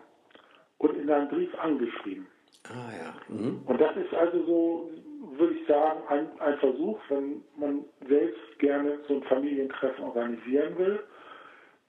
und 0.77 0.95
in 0.95 1.09
einen 1.09 1.29
Brief 1.29 1.57
angeschrieben. 1.59 2.27
Ah 2.69 2.91
ja. 2.95 3.35
Mhm. 3.35 3.63
Und 3.65 3.81
das 3.81 3.95
ist 3.97 4.13
also 4.13 4.45
so, 4.45 4.91
würde 5.37 5.55
ich 5.55 5.67
sagen, 5.67 6.01
ein, 6.07 6.39
ein 6.39 6.57
Versuch, 6.59 6.99
wenn 7.09 7.43
man 7.57 7.83
selbst 8.07 8.59
gerne 8.59 8.99
so 9.07 9.15
ein 9.15 9.23
Familientreffen 9.23 10.03
organisieren 10.03 10.77
will 10.77 10.99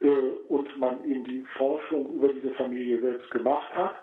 und 0.01 0.79
man 0.79 1.05
eben 1.05 1.25
die 1.25 1.45
Forschung 1.57 2.15
über 2.15 2.29
diese 2.29 2.51
Familie 2.55 3.01
selbst 3.01 3.31
gemacht 3.31 3.73
hat, 3.75 3.95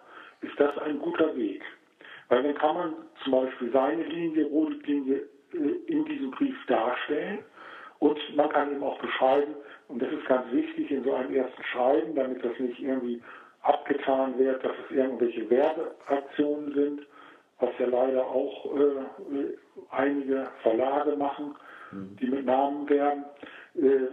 ist 0.41 0.60
das 0.60 0.77
ein 0.79 1.00
guter 1.00 1.36
Weg. 1.36 1.62
Weil 2.29 2.43
dann 2.43 2.55
kann 2.55 2.75
man 2.75 2.93
zum 3.24 3.33
Beispiel 3.33 3.71
seine 3.71 4.03
Linie, 4.03 4.45
rote 4.45 4.77
Linie 4.86 5.27
äh, 5.53 5.57
in 5.88 6.05
diesem 6.05 6.31
Brief 6.31 6.55
darstellen 6.67 7.39
und 8.00 8.17
man 8.36 8.50
kann 8.50 8.71
eben 8.71 8.83
auch 8.83 9.00
beschreiben, 9.00 9.53
und 9.89 10.01
das 10.01 10.12
ist 10.12 10.25
ganz 10.25 10.51
wichtig 10.51 10.89
in 10.89 11.03
so 11.03 11.13
einem 11.13 11.36
ersten 11.36 11.63
Schreiben, 11.63 12.15
damit 12.15 12.43
das 12.43 12.57
nicht 12.57 12.79
irgendwie 12.79 13.21
abgetan 13.62 14.39
wird, 14.39 14.63
dass 14.63 14.71
es 14.86 14.95
irgendwelche 14.95 15.50
Werbeaktionen 15.50 16.74
sind, 16.74 17.01
was 17.60 17.69
ja 17.77 17.86
leider 17.86 18.25
auch 18.25 18.75
äh, 18.75 19.57
einige 19.91 20.48
Verlage 20.63 21.15
machen, 21.15 21.55
mhm. 21.91 22.17
die 22.19 22.27
mit 22.27 22.45
Namen 22.45 22.89
werden, 22.89 23.25
äh, 23.75 24.07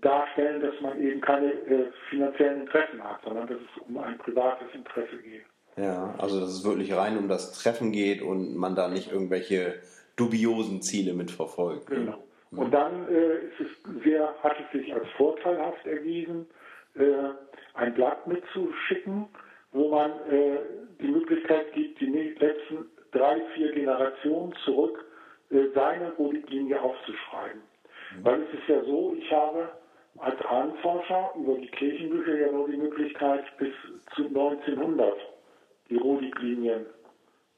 darstellen, 0.00 0.60
dass 0.60 0.80
man 0.80 1.00
eben 1.00 1.20
keine 1.20 1.52
äh, 1.52 1.90
finanziellen 2.10 2.62
Interessen 2.62 3.02
hat, 3.02 3.20
sondern 3.24 3.46
dass 3.46 3.58
es 3.58 3.82
um 3.86 3.98
ein 3.98 4.18
privates 4.18 4.68
Interesse 4.74 5.16
geht. 5.18 5.44
Ja, 5.76 6.14
also 6.18 6.40
dass 6.40 6.50
es 6.50 6.64
wirklich 6.64 6.94
rein 6.94 7.16
um 7.16 7.28
das 7.28 7.52
Treffen 7.52 7.92
geht 7.92 8.20
und 8.20 8.56
man 8.56 8.74
da 8.74 8.88
nicht 8.88 9.12
irgendwelche 9.12 9.80
dubiosen 10.16 10.82
Ziele 10.82 11.14
mitverfolgt. 11.14 11.86
Genau. 11.86 12.18
Mhm. 12.50 12.58
Und 12.58 12.70
dann 12.72 13.08
äh, 13.08 13.46
ist 13.46 13.60
es 13.60 14.02
sehr, 14.02 14.34
hat 14.42 14.56
es 14.58 14.78
sich 14.78 14.92
als 14.92 15.06
vorteilhaft 15.16 15.86
erwiesen, 15.86 16.46
äh, 16.94 17.02
ein 17.74 17.94
Blatt 17.94 18.26
mitzuschicken, 18.26 19.26
wo 19.72 19.88
man 19.90 20.10
äh, 20.30 20.58
die 21.00 21.08
Möglichkeit 21.08 21.72
gibt, 21.72 22.00
die 22.00 22.06
letzten 22.06 22.86
drei, 23.12 23.40
vier 23.54 23.72
Generationen 23.72 24.52
zurück 24.64 25.04
äh, 25.50 25.68
seine 25.74 26.10
Politiklinie 26.10 26.80
aufzuschreiben. 26.80 27.62
Weil 28.22 28.42
es 28.42 28.54
ist 28.54 28.68
ja 28.68 28.82
so, 28.84 29.14
ich 29.16 29.32
habe 29.32 29.68
als 30.18 30.40
Ahnenforscher 30.46 31.32
über 31.36 31.54
die 31.54 31.68
Kirchenbücher 31.68 32.36
ja 32.38 32.52
nur 32.52 32.68
die 32.68 32.76
Möglichkeit, 32.76 33.44
bis 33.58 33.72
zu 34.14 34.26
1900 34.26 35.14
die 35.90 35.96
Rudik-Linien 35.96 36.86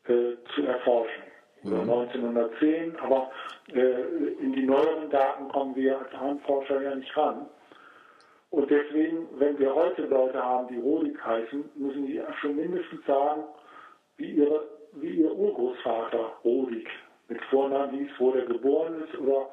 äh, 0.05 0.35
zu 0.55 0.67
erforschen. 0.67 1.25
Mhm. 1.62 1.81
1910, 1.81 2.97
aber 3.00 3.31
äh, 3.73 4.02
in 4.40 4.52
die 4.52 4.64
neueren 4.64 5.11
Daten 5.11 5.49
kommen 5.49 5.76
wir 5.76 5.99
als 5.99 6.12
Ahnenforscher 6.14 6.83
ja 6.83 6.95
nicht 6.95 7.14
ran. 7.17 7.47
Und 8.50 8.69
deswegen, 8.71 9.29
wenn 9.38 9.59
wir 9.59 9.75
heute 9.75 10.02
Leute 10.07 10.43
haben, 10.43 10.69
die 10.69 10.81
Rodik 10.81 11.25
heißen, 11.25 11.71
müssen 11.76 12.07
die 12.07 12.21
schon 12.40 12.57
mindestens 12.57 13.05
sagen, 13.07 13.45
wie, 14.17 14.33
ihre, 14.33 14.69
wie 14.95 15.21
ihr 15.21 15.33
Urgroßvater 15.33 16.33
Rodik 16.45 16.88
mit 17.29 17.40
Vornamen 17.45 17.97
hieß, 17.97 18.11
wo 18.19 18.33
der 18.33 18.47
geboren 18.47 19.05
ist 19.05 19.19
oder 19.21 19.49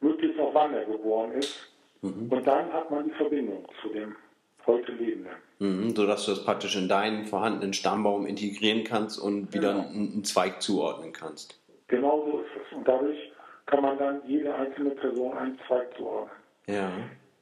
möglichst 0.00 0.38
auch 0.40 0.54
wann 0.54 0.74
er 0.74 0.84
geboren 0.84 1.32
ist. 1.32 1.72
Mhm. 2.02 2.28
Und 2.30 2.46
dann 2.46 2.72
hat 2.72 2.90
man 2.90 3.04
die 3.04 3.14
Verbindung 3.14 3.66
zu 3.82 3.88
dem 3.88 4.16
heute 4.66 4.92
Lebenden. 4.92 5.32
Mhm, 5.58 5.94
sodass 5.94 6.26
du 6.26 6.32
das 6.32 6.44
praktisch 6.44 6.76
in 6.76 6.88
deinen 6.88 7.24
vorhandenen 7.24 7.72
Stammbaum 7.72 8.26
integrieren 8.26 8.84
kannst 8.84 9.18
und 9.18 9.54
wieder 9.54 9.72
genau. 9.72 9.88
einen, 9.88 10.12
einen 10.12 10.24
Zweig 10.24 10.60
zuordnen 10.60 11.12
kannst. 11.12 11.58
Genau 11.88 12.26
so 12.26 12.40
ist 12.40 12.50
es. 12.56 12.76
Und 12.76 12.86
dadurch 12.86 13.32
kann 13.66 13.82
man 13.82 13.98
dann 13.98 14.20
jede 14.26 14.54
einzelne 14.54 14.90
Person 14.90 15.36
einen 15.36 15.58
Zweig 15.66 15.96
zuordnen. 15.96 16.36
Ja. 16.66 16.90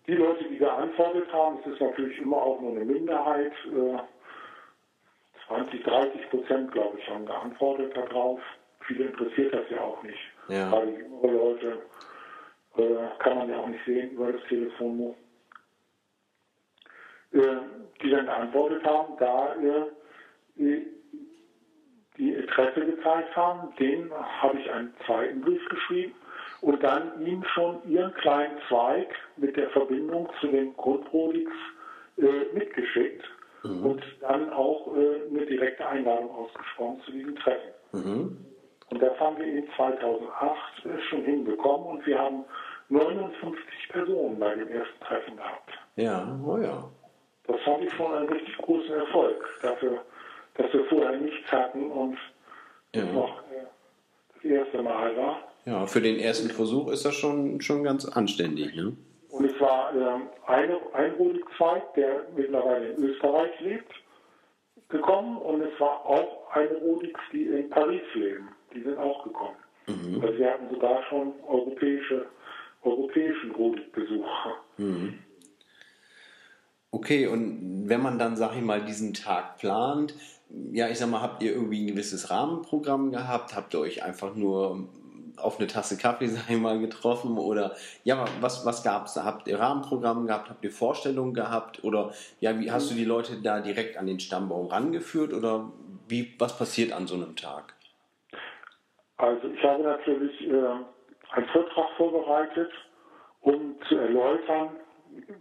Die 0.06 0.12
Leute, 0.12 0.44
die 0.44 0.58
geantwortet 0.58 1.32
haben, 1.32 1.58
es 1.64 1.72
ist 1.72 1.80
natürlich 1.80 2.18
immer 2.18 2.36
auch 2.36 2.60
nur 2.60 2.72
eine 2.72 2.84
Minderheit, 2.84 3.52
20, 5.48 5.80
äh, 5.80 5.82
30 5.82 6.30
Prozent, 6.30 6.72
glaube 6.72 6.98
ich, 6.98 7.08
haben 7.08 7.24
geantwortet 7.24 7.96
darauf. 7.96 8.38
Viele 8.86 9.06
interessiert 9.06 9.54
das 9.54 9.64
ja 9.70 9.80
auch 9.80 10.02
nicht. 10.02 10.18
Ja. 10.48 10.70
Weil 10.70 10.88
die 11.22 11.26
Leute 11.26 11.78
kann 13.18 13.38
man 13.38 13.48
ja 13.48 13.58
auch 13.58 13.68
nicht 13.68 13.84
sehen 13.84 14.10
über 14.12 14.32
das 14.32 14.42
Telefonbuch, 14.48 15.14
äh, 17.32 17.38
die 18.02 18.10
dann 18.10 18.26
geantwortet 18.26 18.84
haben, 18.84 19.14
da 19.18 19.54
äh, 19.54 20.82
die 22.16 22.32
Interesse 22.32 22.84
gezeigt 22.84 23.36
haben, 23.36 23.74
denen 23.76 24.10
habe 24.12 24.58
ich 24.58 24.70
einen 24.70 24.94
zweiten 25.06 25.40
Brief 25.40 25.68
geschrieben 25.68 26.14
und 26.60 26.82
dann 26.82 27.24
ihnen 27.26 27.44
schon 27.54 27.80
ihren 27.88 28.14
kleinen 28.14 28.56
Zweig 28.68 29.08
mit 29.36 29.56
der 29.56 29.70
Verbindung 29.70 30.28
zu 30.40 30.48
den 30.48 30.76
Grundprodix 30.76 31.50
äh, 32.16 32.54
mitgeschickt 32.54 33.24
mhm. 33.64 33.86
und 33.86 34.02
dann 34.20 34.50
auch 34.52 34.96
äh, 34.96 35.28
eine 35.28 35.46
direkte 35.46 35.86
Einladung 35.86 36.30
ausgesprochen 36.30 37.00
zu 37.04 37.12
diesem 37.12 37.36
Treffen. 37.36 37.70
Mhm. 37.92 38.53
Und 38.90 39.02
das 39.02 39.18
haben 39.18 39.38
wir 39.38 39.46
in 39.46 39.66
2008 39.76 41.08
schon 41.08 41.24
hinbekommen 41.24 41.86
und 41.86 42.06
wir 42.06 42.18
haben 42.18 42.44
59 42.88 43.64
Personen 43.88 44.38
bei 44.38 44.54
dem 44.54 44.68
ersten 44.68 45.00
Treffen 45.00 45.36
gehabt. 45.36 45.70
Ja, 45.96 46.38
oh 46.46 46.58
ja. 46.58 46.90
Das 47.46 47.60
fand 47.62 47.84
ich 47.84 47.92
schon 47.92 48.12
einen 48.14 48.28
richtig 48.28 48.56
großen 48.58 48.94
Erfolg 48.94 49.44
dafür, 49.62 50.02
dass 50.54 50.72
wir 50.72 50.84
vorher 50.86 51.18
nichts 51.18 51.50
hatten 51.50 51.90
und 51.90 52.18
ja. 52.94 53.04
noch 53.04 53.38
äh, 53.50 53.66
das 54.34 54.44
erste 54.44 54.82
Mal 54.82 55.16
war. 55.16 55.38
Ja, 55.66 55.86
für 55.86 56.00
den 56.00 56.18
ersten 56.18 56.50
Versuch 56.50 56.90
ist 56.90 57.04
das 57.04 57.14
schon, 57.14 57.60
schon 57.60 57.84
ganz 57.84 58.04
anständig. 58.04 58.74
Ne? 58.74 58.96
Und 59.30 59.44
es 59.46 59.60
war 59.60 59.92
ähm, 59.94 60.28
eine, 60.46 60.78
ein 60.92 61.12
Rodigzweig, 61.12 61.94
der 61.94 62.26
mittlerweile 62.36 62.90
in 62.90 63.02
Österreich 63.02 63.58
lebt, 63.60 63.92
gekommen 64.88 65.38
und 65.38 65.62
es 65.62 65.80
war 65.80 66.04
auch 66.04 66.50
eine 66.52 66.76
Rodix, 66.76 67.18
die 67.32 67.44
in 67.46 67.68
Paris 67.70 68.02
leben. 68.14 68.50
Die 68.74 68.82
sind 68.82 68.98
auch 68.98 69.24
gekommen. 69.24 69.56
Mhm. 69.86 70.22
Also 70.22 70.38
wir 70.38 70.50
hatten 70.50 70.68
sogar 70.70 71.02
schon 71.08 71.32
europäische, 71.46 72.26
europäischen 72.82 73.50
Rodigbesuch. 73.52 74.26
Mhm. 74.78 75.18
Okay, 76.90 77.26
und 77.26 77.88
wenn 77.88 78.02
man 78.02 78.18
dann, 78.18 78.36
sag 78.36 78.54
ich 78.54 78.62
mal, 78.62 78.84
diesen 78.84 79.14
Tag 79.14 79.58
plant, 79.58 80.14
ja, 80.72 80.88
ich 80.88 80.98
sag 80.98 81.10
mal, 81.10 81.20
habt 81.20 81.42
ihr 81.42 81.52
irgendwie 81.52 81.82
ein 81.82 81.88
gewisses 81.88 82.30
Rahmenprogramm 82.30 83.10
gehabt? 83.10 83.56
Habt 83.56 83.74
ihr 83.74 83.80
euch 83.80 84.04
einfach 84.04 84.34
nur 84.34 84.88
auf 85.36 85.58
eine 85.58 85.66
Tasse 85.66 85.96
Kaffee, 85.96 86.28
sag 86.28 86.48
ich 86.48 86.56
mal, 86.56 86.78
getroffen? 86.78 87.38
Oder 87.38 87.74
ja, 88.04 88.24
was, 88.40 88.64
was 88.64 88.82
gab 88.82 89.06
es? 89.06 89.16
Habt 89.16 89.48
ihr 89.48 89.58
Rahmenprogramm 89.58 90.26
gehabt? 90.26 90.50
Habt 90.50 90.64
ihr 90.64 90.70
Vorstellungen 90.70 91.34
gehabt? 91.34 91.82
Oder 91.82 92.12
ja, 92.40 92.58
wie 92.60 92.70
hast 92.70 92.90
du 92.90 92.94
die 92.94 93.04
Leute 93.04 93.40
da 93.42 93.60
direkt 93.60 93.96
an 93.96 94.06
den 94.06 94.20
Stammbaum 94.20 94.68
rangeführt? 94.68 95.32
Oder 95.32 95.72
wie, 96.08 96.34
was 96.38 96.56
passiert 96.56 96.92
an 96.92 97.06
so 97.06 97.14
einem 97.16 97.34
Tag? 97.34 97.74
Also 99.16 99.48
ich 99.48 99.62
habe 99.62 99.82
natürlich 99.82 100.48
äh, 100.48 100.54
einen 101.30 101.46
Vortrag 101.52 101.90
vorbereitet, 101.96 102.72
um 103.40 103.76
zu 103.88 103.96
erläutern, 103.98 104.76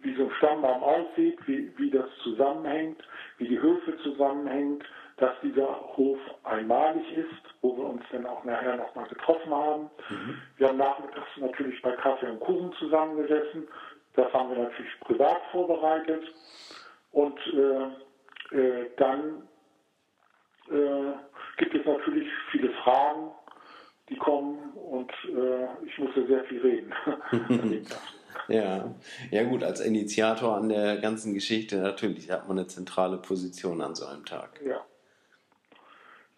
wie 0.02 0.16
so 0.16 0.26
ein 0.26 0.32
Stammbaum 0.38 0.84
aussieht, 0.84 1.40
wie, 1.48 1.76
wie 1.78 1.90
das 1.90 2.06
zusammenhängt, 2.24 3.02
wie 3.38 3.48
die 3.48 3.60
Höfe 3.60 3.98
zusammenhängt, 3.98 4.84
dass 5.18 5.34
dieser 5.42 5.68
Hof 5.96 6.20
einmalig 6.44 7.18
ist, 7.18 7.56
wo 7.62 7.78
wir 7.78 7.86
uns 7.86 8.04
dann 8.12 8.26
auch 8.26 8.44
nachher 8.44 8.78
nochmal 8.78 9.08
getroffen 9.08 9.54
haben. 9.54 9.90
Mhm. 10.10 10.42
Wir 10.58 10.68
haben 10.68 10.78
nachmittags 10.78 11.38
natürlich 11.38 11.82
bei 11.82 11.92
Kaffee 11.94 12.30
und 12.30 12.40
Kuchen 12.40 12.74
zusammengesessen. 12.74 13.68
Das 14.16 14.32
haben 14.34 14.50
wir 14.50 14.64
natürlich 14.64 15.00
privat 15.02 15.42
vorbereitet. 15.52 16.24
Und 17.12 17.40
äh, 17.54 18.58
äh, 18.58 18.90
dann 18.98 19.48
äh, 20.70 21.14
gibt 21.58 21.76
es 21.76 21.86
natürlich 21.86 22.28
viele 22.52 22.70
Fragen, 22.84 23.32
die 24.10 24.16
kommen 24.16 24.74
und 24.74 25.12
äh, 25.30 25.86
ich 25.86 25.98
musste 25.98 26.26
sehr 26.28 26.44
viel 26.46 26.62
reden. 26.62 26.94
ja. 28.48 28.94
ja 29.32 29.44
gut, 29.44 29.64
als 29.64 29.80
Initiator 29.80 30.56
an 30.56 30.70
der 30.70 30.98
ganzen 30.98 31.34
Geschichte 31.34 31.78
natürlich 31.78 32.30
hat 32.30 32.48
man 32.48 32.58
eine 32.58 32.68
zentrale 32.68 33.18
Position 33.18 33.82
an 33.82 33.96
so 33.96 34.06
einem 34.06 34.26
Tag. 34.26 34.60
Ja. 34.66 34.82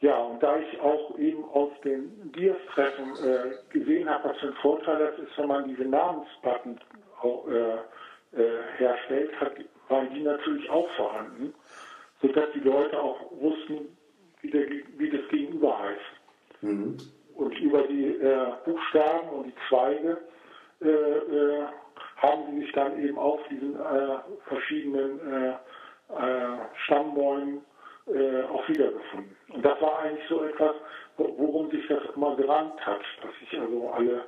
Ja, 0.02 0.20
und 0.20 0.44
da 0.44 0.60
ich 0.60 0.80
auch 0.82 1.18
eben 1.18 1.44
aus 1.46 1.72
den 1.84 2.32
Dias-Treffen 2.34 3.14
äh, 3.26 3.56
gesehen 3.72 4.08
habe, 4.08 4.30
was 4.30 4.38
für 4.38 4.48
ein 4.48 4.54
Vorteil 4.62 5.00
das 5.00 5.18
ist, 5.20 5.38
wenn 5.38 5.48
man 5.48 5.68
diese 5.68 5.86
Namensbutton 5.86 6.80
auch, 7.22 7.48
äh, 7.48 8.40
äh, 8.40 8.62
herstellt, 8.78 9.32
hat, 9.40 9.54
waren 9.88 10.14
die 10.14 10.22
natürlich 10.22 10.70
auch 10.70 10.90
vorhanden, 10.92 11.54
sodass 12.22 12.46
die 12.54 12.60
Leute 12.60 13.02
auch 13.02 13.32
wussten, 13.32 13.98
wie, 14.42 14.52
der, 14.52 14.68
wie 14.98 15.10
das 15.10 15.28
Gegenüber 15.30 15.80
heißt. 15.80 16.62
Mhm. 16.62 16.98
Und 17.36 17.58
über 17.60 17.84
die 17.84 18.16
äh, 18.16 18.54
Buchstaben 18.66 19.30
und 19.30 19.48
die 19.48 19.56
Zweige 19.70 20.18
äh, 20.82 20.88
äh, 20.88 21.66
haben 22.18 22.44
sie 22.52 22.62
sich 22.62 22.72
dann 22.72 23.00
eben 23.00 23.18
auf 23.18 23.40
diesen 23.50 23.78
verschiedenen 24.48 25.20
Stammbäumen 26.86 27.62
äh, 28.08 28.44
auch 28.44 28.68
wiedergefunden. 28.70 29.36
Und 29.50 29.66
das 29.66 29.82
war 29.82 30.00
eigentlich 30.00 30.28
so 30.30 30.44
etwas, 30.44 30.76
worum 31.18 31.72
sich 31.72 31.88
das 31.88 32.04
immer 32.16 32.36
gerannt 32.36 32.86
hat, 32.86 33.02
dass 33.22 33.32
sich 33.40 33.60
also 33.60 33.90
alle 33.90 34.26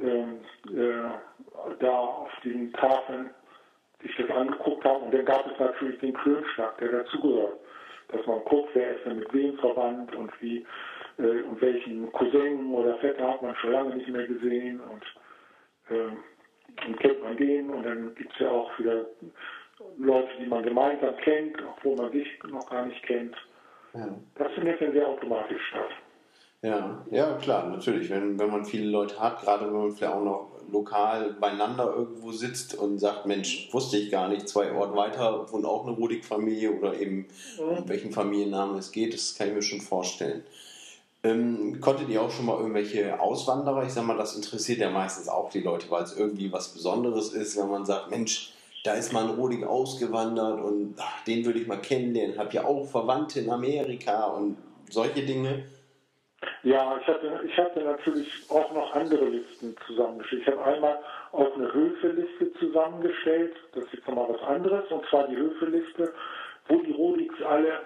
ähm, 0.00 0.40
äh, 0.68 1.74
da 1.78 1.90
auf 1.90 2.30
den 2.42 2.72
Tafeln 2.72 3.30
sich 4.02 4.16
das 4.16 4.30
angeguckt 4.30 4.84
haben. 4.84 5.04
Und 5.04 5.14
dann 5.14 5.26
gab 5.26 5.46
es 5.46 5.58
natürlich 5.58 6.00
den 6.00 6.14
Klönschlag, 6.14 6.78
der 6.78 6.88
dazugehört. 6.88 7.58
Dass 8.08 8.26
man 8.26 8.42
guckt, 8.44 8.70
wer 8.74 8.96
ist 8.96 9.04
denn 9.04 9.18
mit 9.18 9.32
wem 9.34 9.58
verwandt 9.58 10.14
und 10.16 10.32
wie 10.40 10.66
äh, 11.18 11.42
und 11.42 11.60
welchen 11.60 12.10
Cousin 12.12 12.72
oder 12.72 12.98
Vetter 12.98 13.32
hat 13.32 13.42
man 13.42 13.54
schon 13.56 13.72
lange 13.72 13.96
nicht 13.96 14.08
mehr 14.08 14.26
gesehen 14.26 14.80
und, 14.80 15.96
äh, 15.96 16.86
und 16.86 17.00
kennt 17.00 17.22
man 17.22 17.36
den 17.36 17.70
und 17.70 17.84
dann 17.84 18.14
gibt 18.14 18.32
es 18.32 18.40
ja 18.40 18.50
auch 18.50 18.78
wieder 18.78 19.06
Leute, 19.98 20.28
die 20.40 20.46
man 20.46 20.62
gemeinsam 20.62 21.16
kennt, 21.18 21.56
obwohl 21.76 21.96
man 21.96 22.12
sich 22.12 22.26
noch 22.48 22.68
gar 22.68 22.86
nicht 22.86 23.02
kennt. 23.04 23.34
Ja. 23.94 24.08
Das 24.36 24.52
findet 24.52 24.80
dann 24.80 24.92
sehr 24.92 25.08
automatisch 25.08 25.60
statt. 25.68 25.90
Ja, 26.62 27.04
ja, 27.10 27.34
klar, 27.38 27.68
natürlich. 27.68 28.08
Wenn, 28.08 28.38
wenn 28.38 28.50
man 28.50 28.64
viele 28.64 28.88
Leute 28.88 29.18
hat, 29.18 29.42
gerade 29.42 29.66
wenn 29.66 29.72
man 29.72 29.90
vielleicht 29.90 30.14
auch 30.14 30.22
noch 30.22 30.52
lokal 30.70 31.34
beieinander 31.40 31.92
irgendwo 31.96 32.30
sitzt 32.30 32.78
und 32.78 32.98
sagt, 32.98 33.26
Mensch, 33.26 33.68
wusste 33.72 33.96
ich 33.96 34.10
gar 34.10 34.28
nicht, 34.28 34.48
zwei 34.48 34.72
Orte 34.72 34.96
weiter 34.96 35.52
wohnt 35.52 35.66
auch 35.66 35.84
eine 35.86 35.96
Rudig-Familie 35.96 36.70
oder 36.70 36.94
eben 36.98 37.26
mhm. 37.58 37.78
um 37.78 37.88
welchen 37.88 38.12
Familiennamen 38.12 38.78
es 38.78 38.92
geht, 38.92 39.12
das 39.12 39.34
kann 39.36 39.48
ich 39.48 39.54
mir 39.54 39.62
schon 39.62 39.80
vorstellen. 39.80 40.44
Ähm, 41.24 41.80
konntet 41.80 42.08
ihr 42.08 42.20
auch 42.20 42.30
schon 42.30 42.46
mal 42.46 42.58
irgendwelche 42.58 43.20
Auswanderer? 43.20 43.84
Ich 43.84 43.92
sag 43.92 44.04
mal, 44.04 44.16
das 44.16 44.34
interessiert 44.34 44.78
ja 44.80 44.90
meistens 44.90 45.28
auch 45.28 45.50
die 45.50 45.60
Leute, 45.60 45.88
weil 45.90 46.02
es 46.02 46.18
irgendwie 46.18 46.52
was 46.52 46.74
Besonderes 46.74 47.32
ist, 47.32 47.56
wenn 47.56 47.70
man 47.70 47.84
sagt, 47.84 48.10
Mensch, 48.10 48.52
da 48.82 48.94
ist 48.94 49.12
mal 49.12 49.24
ein 49.24 49.36
Roding 49.36 49.62
ausgewandert 49.62 50.60
und 50.60 50.96
ach, 50.98 51.22
den 51.24 51.44
würde 51.44 51.60
ich 51.60 51.68
mal 51.68 51.80
kennenlernen. 51.80 52.38
Habe 52.38 52.52
ja 52.52 52.64
auch 52.64 52.84
Verwandte 52.86 53.38
in 53.38 53.50
Amerika 53.50 54.24
und 54.24 54.56
solche 54.90 55.24
Dinge. 55.24 55.64
Ja, 56.64 56.98
ich 57.00 57.06
hatte, 57.06 57.40
ich 57.46 57.56
hatte 57.56 57.80
natürlich 57.82 58.28
auch 58.48 58.72
noch 58.72 58.92
andere 58.92 59.26
Listen 59.26 59.76
zusammengestellt. 59.86 60.42
Ich 60.42 60.48
habe 60.48 60.64
einmal 60.64 60.98
auch 61.30 61.54
eine 61.54 61.72
Höfeliste 61.72 62.52
zusammengestellt. 62.58 63.54
Das 63.74 63.84
ist 63.84 63.94
jetzt 63.94 64.08
nochmal 64.08 64.28
was 64.28 64.42
anderes. 64.42 64.90
Und 64.90 65.04
zwar 65.08 65.28
die 65.28 65.36
Höfeliste, 65.36 66.12
wo 66.68 66.80
die 66.82 66.92
Rodings 66.92 67.40
alle 67.42 67.80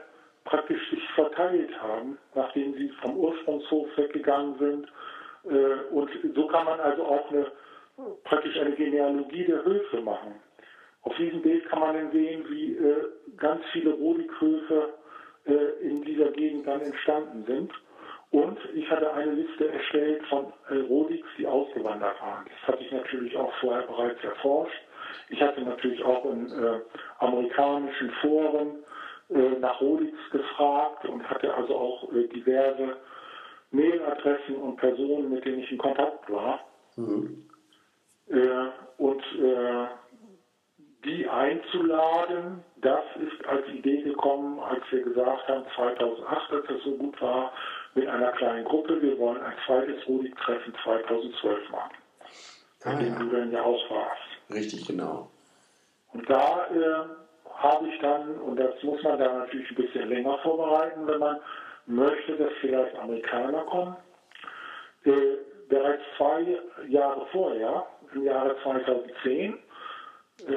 praktisch 0.46 0.90
sich 0.90 1.06
verteilt 1.10 1.70
haben, 1.80 2.18
nachdem 2.34 2.74
sie 2.74 2.88
vom 3.02 3.16
Ursprungshof 3.16 3.88
weggegangen 3.96 4.58
sind. 4.58 4.88
Äh, 5.44 5.94
und 5.94 6.10
so 6.34 6.46
kann 6.46 6.64
man 6.64 6.80
also 6.80 7.04
auch 7.04 7.30
eine, 7.30 7.46
praktisch 8.24 8.58
eine 8.58 8.72
Genealogie 8.72 9.44
der 9.44 9.64
Höfe 9.64 10.00
machen. 10.00 10.36
Auf 11.02 11.14
diesem 11.16 11.42
Bild 11.42 11.68
kann 11.68 11.80
man 11.80 11.94
dann 11.94 12.10
sehen, 12.12 12.44
wie 12.48 12.74
äh, 12.74 13.08
ganz 13.36 13.64
viele 13.72 13.92
Rodikhöfe 13.92 14.94
äh, 15.46 15.86
in 15.86 16.02
dieser 16.02 16.30
Gegend 16.30 16.66
dann 16.66 16.80
entstanden 16.80 17.44
sind. 17.46 17.72
Und 18.30 18.58
ich 18.74 18.90
hatte 18.90 19.12
eine 19.12 19.32
Liste 19.32 19.68
erstellt 19.68 20.26
von 20.26 20.52
Rodiks, 20.68 21.28
die 21.38 21.46
ausgewandert 21.46 22.20
waren. 22.20 22.44
Das 22.44 22.74
hatte 22.74 22.82
ich 22.82 22.90
natürlich 22.90 23.36
auch 23.36 23.52
vorher 23.60 23.86
bereits 23.86 24.22
erforscht. 24.24 24.82
Ich 25.28 25.40
hatte 25.40 25.62
natürlich 25.62 26.02
auch 26.04 26.24
in 26.24 26.52
amerikanischen 27.20 28.10
Foren 28.20 28.84
nach 29.28 29.80
Rodiks 29.80 30.18
gefragt 30.30 31.04
und 31.06 31.28
hatte 31.28 31.52
also 31.54 31.74
auch 31.74 32.12
äh, 32.12 32.28
diverse 32.28 32.96
Mailadressen 33.70 34.56
und 34.56 34.76
Personen, 34.76 35.30
mit 35.30 35.44
denen 35.44 35.60
ich 35.60 35.70
in 35.72 35.78
Kontakt 35.78 36.30
war. 36.30 36.60
Mhm. 36.98 37.44
und 38.96 39.22
die 41.06 41.28
einzuladen, 41.28 42.64
das 42.76 43.04
ist 43.16 43.46
als 43.46 43.66
Idee 43.68 44.02
gekommen, 44.02 44.58
als 44.58 44.82
wir 44.90 45.02
gesagt 45.02 45.46
haben, 45.48 45.64
2008, 45.74 46.52
als 46.52 46.66
das 46.66 46.82
so 46.82 46.92
gut 46.92 47.20
war, 47.20 47.52
mit 47.94 48.08
einer 48.08 48.32
kleinen 48.32 48.64
Gruppe, 48.64 49.00
wir 49.00 49.18
wollen 49.18 49.40
ein 49.42 49.54
zweites 49.66 50.06
Rudik-Treffen 50.08 50.74
2012 50.82 51.70
machen, 51.70 51.96
ah, 52.84 52.92
in 52.92 52.98
dem 52.98 53.12
ja. 53.12 53.18
du 53.18 53.30
dann 53.30 53.52
ja 53.52 53.62
auch 53.62 53.90
warst. 53.90 54.52
Richtig, 54.52 54.86
genau. 54.86 55.30
Und 56.12 56.28
da 56.28 56.66
äh, 56.66 57.25
habe 57.54 57.88
ich 57.88 57.98
dann, 58.00 58.38
und 58.40 58.56
das 58.56 58.82
muss 58.82 59.02
man 59.02 59.18
da 59.18 59.32
natürlich 59.32 59.70
ein 59.70 59.76
bisschen 59.76 60.08
länger 60.08 60.38
vorbereiten, 60.38 61.06
wenn 61.06 61.18
man 61.18 61.40
möchte, 61.86 62.36
dass 62.36 62.52
vielleicht 62.60 62.96
Amerikaner 62.98 63.62
kommen, 63.64 63.96
äh, 65.04 65.10
bereits 65.68 66.02
zwei 66.16 66.58
Jahre 66.88 67.26
vorher, 67.32 67.86
im 68.14 68.24
Jahre 68.24 68.56
2010, 68.62 69.58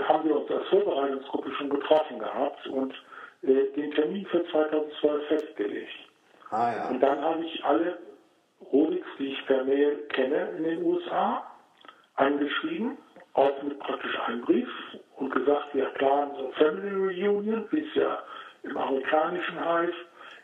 haben 0.08 0.28
wir 0.28 0.36
uns 0.36 0.52
als 0.52 0.68
Vorbereitungsgruppe 0.68 1.52
schon 1.54 1.70
getroffen 1.70 2.20
gehabt 2.20 2.68
und 2.68 2.94
äh, 3.44 3.72
den 3.76 3.92
Termin 3.92 4.26
für 4.26 4.46
2012 4.48 5.28
festgelegt. 5.28 5.94
Ah, 6.52 6.74
ja. 6.76 6.90
Und 6.90 7.00
dann 7.00 7.22
habe 7.22 7.46
ich 7.46 7.64
alle 7.64 7.98
Rodix, 8.72 9.06
die 9.18 9.28
ich 9.28 9.46
per 9.46 9.64
Mail 9.64 9.98
kenne 10.10 10.50
in 10.58 10.64
den 10.64 10.84
USA, 10.84 11.44
angeschrieben, 12.16 12.98
auch 13.34 13.62
mit 13.64 13.80
praktisch 13.80 14.20
einem 14.28 14.42
Brief 14.42 14.68
und 15.20 15.32
gesagt, 15.32 15.74
wir 15.74 15.86
planen 15.86 16.32
so 16.38 16.52
Family 16.58 16.96
Reunion, 16.96 17.68
wie 17.72 17.82
es 17.82 17.96
ja 17.96 18.20
im 18.64 18.78
Amerikanischen 18.78 19.64
heißt, 19.64 19.94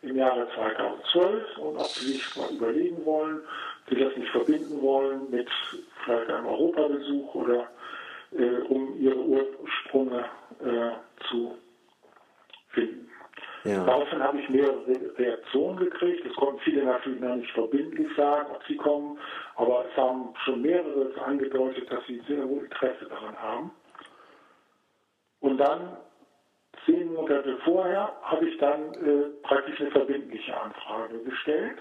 im 0.01 0.15
Jahre 0.15 0.47
2012 0.53 1.57
und 1.57 1.77
ob 1.77 1.87
sie 1.87 2.13
sich 2.13 2.35
mal 2.35 2.49
überlegen 2.51 3.03
wollen, 3.05 3.41
sie 3.89 3.95
das 3.95 4.15
nicht 4.15 4.31
verbinden 4.31 4.81
wollen 4.81 5.29
mit 5.31 5.49
vielleicht 6.03 6.29
einem 6.29 6.47
Europabesuch 6.47 7.35
oder 7.35 7.67
äh, 8.31 8.61
um 8.69 8.99
ihre 8.99 9.19
Ursprünge 9.19 10.25
äh, 10.61 11.25
zu 11.29 11.57
finden. 12.69 13.09
Ja. 13.63 13.83
Daraufhin 13.83 14.21
habe 14.21 14.39
ich 14.39 14.49
mehrere 14.49 14.85
Reaktionen 15.17 15.77
gekriegt. 15.77 16.23
Es 16.23 16.35
konnten 16.35 16.59
viele 16.59 16.83
natürlich 16.83 17.19
noch 17.19 17.35
nicht 17.35 17.51
verbindlich 17.51 18.07
sagen, 18.15 18.51
ob 18.53 18.63
sie 18.67 18.75
kommen, 18.75 19.17
aber 19.55 19.85
es 19.89 19.97
haben 19.97 20.35
schon 20.43 20.61
mehrere 20.61 21.11
angedeutet, 21.25 21.91
dass 21.91 22.05
sie 22.05 22.21
sehr 22.27 22.47
wohl 22.47 22.65
Interesse 22.65 23.05
daran 23.09 23.35
haben. 23.41 23.71
Und 25.45 25.59
dann, 25.59 25.95
zehn 26.87 27.13
Monate 27.13 27.59
vorher, 27.59 28.11
habe 28.23 28.49
ich 28.49 28.57
dann 28.57 28.91
äh, 28.95 29.29
praktisch 29.43 29.79
eine 29.79 29.91
verbindliche 29.91 30.59
Anfrage 30.59 31.19
gestellt. 31.19 31.77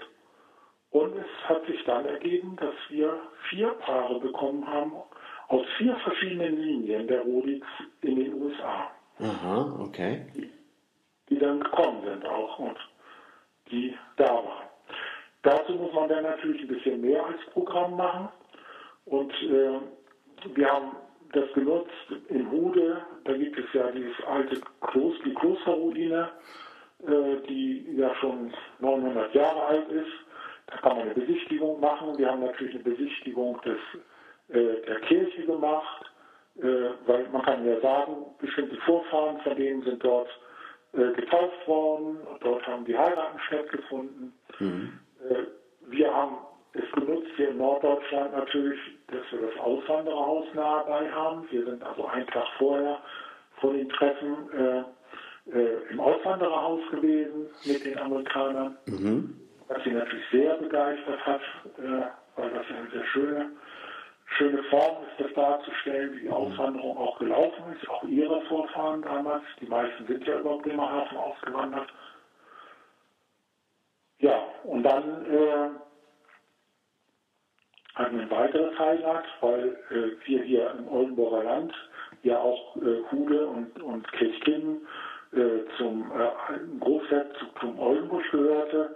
Und 0.91 1.15
es 1.17 1.49
hat 1.49 1.65
sich 1.65 1.83
dann 1.85 2.05
ergeben, 2.05 2.55
dass 2.57 2.75
wir 2.89 3.19
vier 3.49 3.69
Paare 3.69 4.19
bekommen 4.19 4.67
haben 4.67 4.93
aus 5.47 5.65
vier 5.79 5.95
verschiedenen 5.95 6.61
Linien 6.61 7.07
der 7.07 7.21
Rodix 7.23 7.65
in 8.01 8.17
den 8.17 8.35
USA. 8.35 8.91
Aha, 9.19 9.79
okay. 9.79 10.27
Die, 10.35 10.51
die 11.29 11.39
dann 11.39 11.59
gekommen 11.61 12.03
sind 12.05 12.23
auch 12.23 12.59
und 12.59 12.77
die 13.71 13.97
da 14.17 14.29
waren. 14.29 14.67
dazu 15.41 15.73
muss 15.73 15.91
man 15.91 16.07
dann 16.07 16.21
natürlich 16.21 16.61
ein 16.61 16.67
bisschen 16.67 17.01
mehr 17.01 17.25
als 17.25 17.43
Programm 17.51 17.97
machen. 17.97 18.29
Und 19.05 19.33
äh, 19.41 19.79
wir 20.53 20.71
haben 20.71 20.91
das 21.35 21.51
genutzt 21.53 21.91
in 22.29 22.49
Hude. 22.49 23.01
Da 23.23 23.33
gibt 23.33 23.57
es 23.57 23.65
ja 23.73 23.91
dieses 23.91 24.15
alte 24.25 24.61
Kloster, 24.81 25.23
die 25.25 25.33
Klosterruine, 25.33 26.29
äh, 27.05 27.47
die 27.47 27.95
ja 27.95 28.13
schon 28.15 28.53
900 28.79 29.33
Jahre 29.33 29.65
alt 29.65 29.89
ist. 29.89 30.11
Da 30.67 30.77
kann 30.77 30.97
man 30.97 31.01
eine 31.07 31.13
Besichtigung 31.13 31.79
machen. 31.79 32.17
Wir 32.17 32.31
haben 32.31 32.41
natürlich 32.41 32.75
eine 32.75 32.83
Besichtigung 32.83 33.59
des, 33.61 33.77
äh, 34.49 34.81
der 34.87 34.99
Kirche 35.01 35.45
gemacht, 35.45 36.11
äh, 36.57 36.91
weil 37.05 37.27
man 37.29 37.43
kann 37.43 37.65
ja 37.65 37.79
sagen, 37.81 38.25
bestimmte 38.39 38.77
Vorfahren 38.77 39.39
von 39.41 39.55
denen 39.55 39.83
sind 39.83 40.03
dort 40.03 40.29
äh, 40.93 41.11
getauft 41.13 41.67
worden. 41.67 42.17
Dort 42.41 42.65
haben 42.65 42.85
die 42.85 42.97
Heiraten 42.97 43.39
stattgefunden. 43.47 44.33
Mhm. 44.59 44.99
Wir 45.87 46.13
haben 46.13 46.37
es 46.75 46.91
genutzt 46.91 47.31
hier 47.35 47.49
in 47.49 47.57
Norddeutschland 47.57 48.33
natürlich, 48.33 48.79
dass 49.07 49.23
wir 49.31 49.47
das 49.47 49.59
Auswandererhaus 49.59 50.45
nahe 50.53 50.85
bei 50.85 51.09
haben. 51.09 51.47
Wir 51.49 51.65
sind 51.65 51.83
also 51.83 52.05
einen 52.05 52.27
Tag 52.27 52.47
vorher 52.57 52.99
vor 53.59 53.73
den 53.73 53.89
Treffen 53.89 54.49
äh, 54.51 54.83
äh, 55.57 55.91
im 55.91 55.99
Auswandererhaus 55.99 56.81
gewesen 56.91 57.47
mit 57.65 57.85
den 57.85 57.97
Amerikanern, 57.99 58.77
mhm. 58.87 59.39
was 59.67 59.83
sie 59.83 59.91
natürlich 59.91 60.25
sehr 60.31 60.55
begeistert 60.55 61.25
hat, 61.25 61.41
äh, 61.77 62.01
weil 62.35 62.49
das 62.49 62.65
eine 62.69 62.89
sehr 62.91 63.05
schöne, 63.05 63.51
schöne 64.37 64.63
Form 64.63 65.03
ist, 65.03 65.25
das 65.25 65.33
darzustellen, 65.33 66.15
wie 66.15 66.21
die. 66.21 66.29
Auswanderung 66.29 66.97
auch 66.97 67.17
gelaufen 67.19 67.63
ist, 67.73 67.89
auch 67.89 68.03
ihre 68.03 68.41
Vorfahren 68.41 69.01
damals. 69.01 69.43
Die 69.61 69.67
meisten 69.67 70.05
sind 70.07 70.25
ja 70.27 70.39
über 70.39 70.57
Bremerhaven 70.57 71.17
ausgewandert. 71.17 71.87
Ja, 74.19 74.43
und 74.63 74.83
dann 74.83 75.25
äh, 75.25 75.69
ein 78.25 78.31
weiteres 78.31 78.77
Highlight, 78.77 79.25
weil 79.41 79.77
äh, 79.89 80.27
wir 80.27 80.43
hier 80.43 80.71
im 80.77 80.87
Oldenburger 80.87 81.43
Land 81.43 81.73
ja 82.23 82.39
auch 82.39 82.75
äh, 82.77 83.01
Hude 83.11 83.47
und, 83.47 83.81
und 83.81 84.11
Kirchkinn 84.13 84.81
äh, 85.33 85.65
zum 85.77 86.11
äh, 86.11 86.79
Großherzog 86.79 87.59
zum 87.59 87.79
Oldenburg 87.79 88.23
gehörte, 88.31 88.95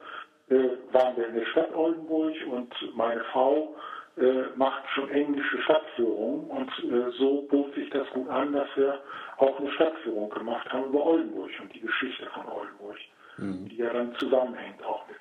äh, 0.49 0.69
waren 0.91 1.17
wir 1.17 1.27
in 1.27 1.35
der 1.35 1.45
Stadt 1.45 1.73
Oldenburg 1.75 2.33
und 2.49 2.73
meine 2.95 3.23
Frau 3.25 3.75
äh, 4.17 4.43
macht 4.55 4.83
schon 4.95 5.09
englische 5.11 5.61
Stadtführungen 5.61 6.49
und 6.49 6.69
äh, 6.91 7.11
so 7.17 7.47
bot 7.49 7.73
sich 7.75 7.89
das 7.91 8.09
gut 8.11 8.29
an, 8.29 8.53
dass 8.53 8.67
wir 8.75 8.99
auch 9.37 9.59
eine 9.59 9.71
Stadtführung 9.71 10.29
gemacht 10.29 10.71
haben 10.71 10.85
über 10.85 11.05
Oldenburg 11.05 11.51
und 11.61 11.73
die 11.73 11.81
Geschichte 11.81 12.25
von 12.33 12.45
Oldenburg, 12.47 12.97
mhm. 13.37 13.69
die 13.69 13.77
ja 13.77 13.93
dann 13.93 14.15
zusammenhängt 14.15 14.83
auch 14.83 15.07
mit 15.07 15.17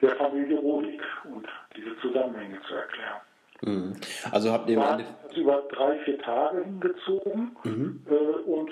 der 0.00 0.16
Familie 0.16 0.58
Rodig 0.58 1.00
und 1.24 1.46
diese 1.76 1.96
Zusammenhänge 1.98 2.60
zu 2.62 2.74
erklären. 2.74 3.20
Mhm. 3.64 3.96
Also 4.30 4.52
habt 4.52 4.68
ihr 4.68 4.78
mal 4.78 5.04
über 5.36 5.62
drei, 5.70 5.98
vier 6.00 6.18
Tage 6.18 6.64
hingezogen 6.64 7.56
mhm. 7.64 8.06
äh, 8.08 8.50
und 8.50 8.70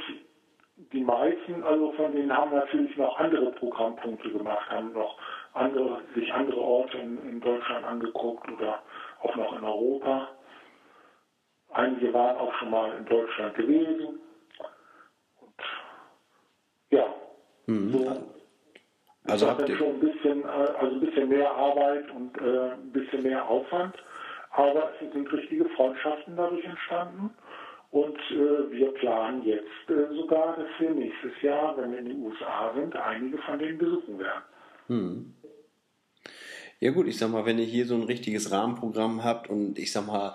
die 0.92 1.04
meisten, 1.04 1.62
also 1.62 1.92
von 1.92 2.12
denen 2.12 2.34
haben 2.34 2.52
natürlich 2.52 2.96
noch 2.96 3.18
andere 3.18 3.52
Programmpunkte 3.52 4.30
gemacht, 4.30 4.68
haben 4.70 4.92
noch 4.92 5.16
andere, 5.52 6.00
sich 6.14 6.32
andere 6.32 6.60
Orte 6.60 6.98
in, 6.98 7.18
in 7.28 7.40
Deutschland 7.40 7.84
angeguckt 7.84 8.50
oder 8.50 8.82
auch 9.22 9.36
noch 9.36 9.56
in 9.56 9.64
Europa. 9.64 10.28
Einige 11.72 12.12
waren 12.12 12.36
auch 12.38 12.52
schon 12.54 12.70
mal 12.70 12.96
in 12.96 13.04
Deutschland 13.04 13.54
gewesen. 13.54 14.18
Und 15.40 15.54
ja, 16.90 17.06
mhm. 17.66 17.92
so 17.92 18.30
also 19.26 19.48
habt 19.48 19.68
ihr 19.68 19.76
schon 19.76 19.88
ein 19.88 20.00
bisschen, 20.00 20.42
äh, 20.44 20.46
also 20.46 20.94
ein 20.96 21.00
bisschen 21.00 21.28
mehr 21.28 21.50
Arbeit 21.50 22.10
und 22.10 22.36
äh, 22.38 22.72
ein 22.72 22.92
bisschen 22.92 23.22
mehr 23.22 23.48
Aufwand, 23.48 23.94
aber 24.50 24.92
es 25.00 25.12
sind 25.12 25.32
richtige 25.32 25.64
Freundschaften 25.70 26.36
dadurch 26.36 26.64
entstanden. 26.64 27.30
Und 27.90 28.18
äh, 28.30 28.70
wir 28.70 28.92
planen 28.94 29.42
jetzt 29.42 29.90
äh, 29.90 30.14
sogar, 30.14 30.56
dass 30.56 30.68
wir 30.78 30.90
nächstes 30.90 31.42
Jahr, 31.42 31.76
wenn 31.76 31.90
wir 31.92 31.98
in 31.98 32.08
den 32.08 32.22
USA 32.22 32.72
sind, 32.74 32.94
einige 32.94 33.38
von 33.38 33.58
denen 33.58 33.78
besuchen 33.78 34.18
werden. 34.18 34.42
Hm. 34.86 35.34
Ja 36.82 36.92
gut, 36.92 37.08
ich 37.08 37.18
sag 37.18 37.30
mal, 37.30 37.44
wenn 37.44 37.58
ihr 37.58 37.66
hier 37.66 37.84
so 37.84 37.94
ein 37.94 38.04
richtiges 38.04 38.50
Rahmenprogramm 38.52 39.22
habt 39.22 39.50
und 39.50 39.78
ich 39.78 39.92
sag 39.92 40.06
mal, 40.06 40.32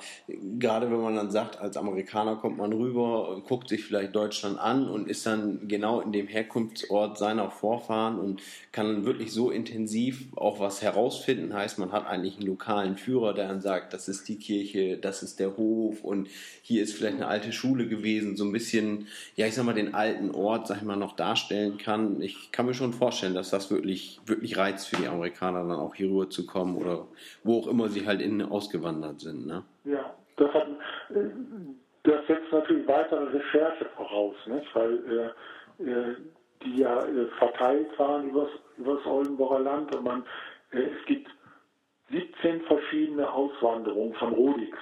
gerade 0.59 0.91
wenn 0.91 1.01
man 1.01 1.15
dann 1.15 1.31
sagt, 1.31 1.59
als 1.59 1.75
Amerikaner 1.75 2.35
kommt 2.35 2.59
man 2.59 2.71
rüber, 2.71 3.41
guckt 3.47 3.67
sich 3.67 3.83
vielleicht 3.83 4.15
Deutschland 4.15 4.59
an 4.59 4.87
und 4.87 5.09
ist 5.09 5.25
dann 5.25 5.67
genau 5.67 6.01
in 6.01 6.11
dem 6.11 6.27
Herkunftsort 6.27 7.17
seiner 7.17 7.49
Vorfahren 7.49 8.19
und 8.19 8.43
kann 8.71 8.85
dann 8.85 9.05
wirklich 9.05 9.31
so 9.31 9.49
intensiv 9.49 10.27
auch 10.35 10.59
was 10.59 10.83
herausfinden. 10.83 11.51
Heißt, 11.51 11.79
man 11.79 11.91
hat 11.91 12.05
eigentlich 12.05 12.35
einen 12.37 12.45
lokalen 12.45 12.95
Führer, 12.95 13.33
der 13.33 13.47
dann 13.47 13.61
sagt, 13.61 13.93
das 13.93 14.07
ist 14.07 14.27
die 14.27 14.37
Kirche, 14.37 14.97
das 14.97 15.23
ist 15.23 15.39
der 15.39 15.57
Hof 15.57 16.03
und 16.03 16.27
hier 16.61 16.83
ist 16.83 16.93
vielleicht 16.93 17.15
eine 17.15 17.25
alte 17.27 17.53
Schule 17.53 17.87
gewesen, 17.87 18.37
so 18.37 18.45
ein 18.45 18.51
bisschen, 18.51 19.07
ja, 19.35 19.47
ich 19.47 19.55
sag 19.55 19.65
mal, 19.65 19.73
den 19.73 19.95
alten 19.95 20.29
Ort, 20.29 20.67
sag 20.67 20.77
ich 20.77 20.83
mal, 20.83 20.95
noch 20.95 21.15
darstellen 21.15 21.79
kann. 21.79 22.21
Ich 22.21 22.51
kann 22.51 22.67
mir 22.67 22.75
schon 22.75 22.93
vorstellen, 22.93 23.33
dass 23.33 23.49
das 23.49 23.71
wirklich, 23.71 24.19
wirklich 24.27 24.57
reizt 24.57 24.89
für 24.89 24.97
die 24.97 25.07
Amerikaner 25.07 25.63
dann 25.63 25.79
auch 25.79 25.95
hier 25.95 26.07
rüber 26.07 26.29
zu 26.34 26.34
kommen 26.43 26.75
oder 26.75 27.07
wo 27.43 27.59
auch 27.59 27.67
immer 27.67 27.89
sie 27.89 28.07
halt 28.07 28.21
in 28.21 28.41
ausgewandert 28.41 29.19
sind. 29.19 29.45
Ne? 29.45 29.63
Ja, 29.83 30.15
das, 30.37 30.51
hat, 30.53 30.67
das 32.03 32.27
setzt 32.27 32.51
natürlich 32.51 32.87
weitere 32.87 33.25
Recherche 33.25 33.85
voraus, 33.95 34.35
nicht? 34.47 34.67
weil 34.73 35.33
äh, 35.79 35.83
äh 35.83 36.15
die 36.63 36.77
ja 36.77 36.99
äh, 37.05 37.27
verteilt 37.37 37.97
waren 37.99 38.29
über 38.29 38.49
das 38.77 39.05
Oldenburger 39.05 39.59
Land 39.59 39.95
und 39.95 40.03
man, 40.03 40.23
äh, 40.71 40.79
es 40.79 41.05
gibt 41.05 41.29
17 42.11 42.61
verschiedene 42.61 43.31
Auswanderungen 43.31 44.13
von 44.15 44.33
Rodiks. 44.33 44.79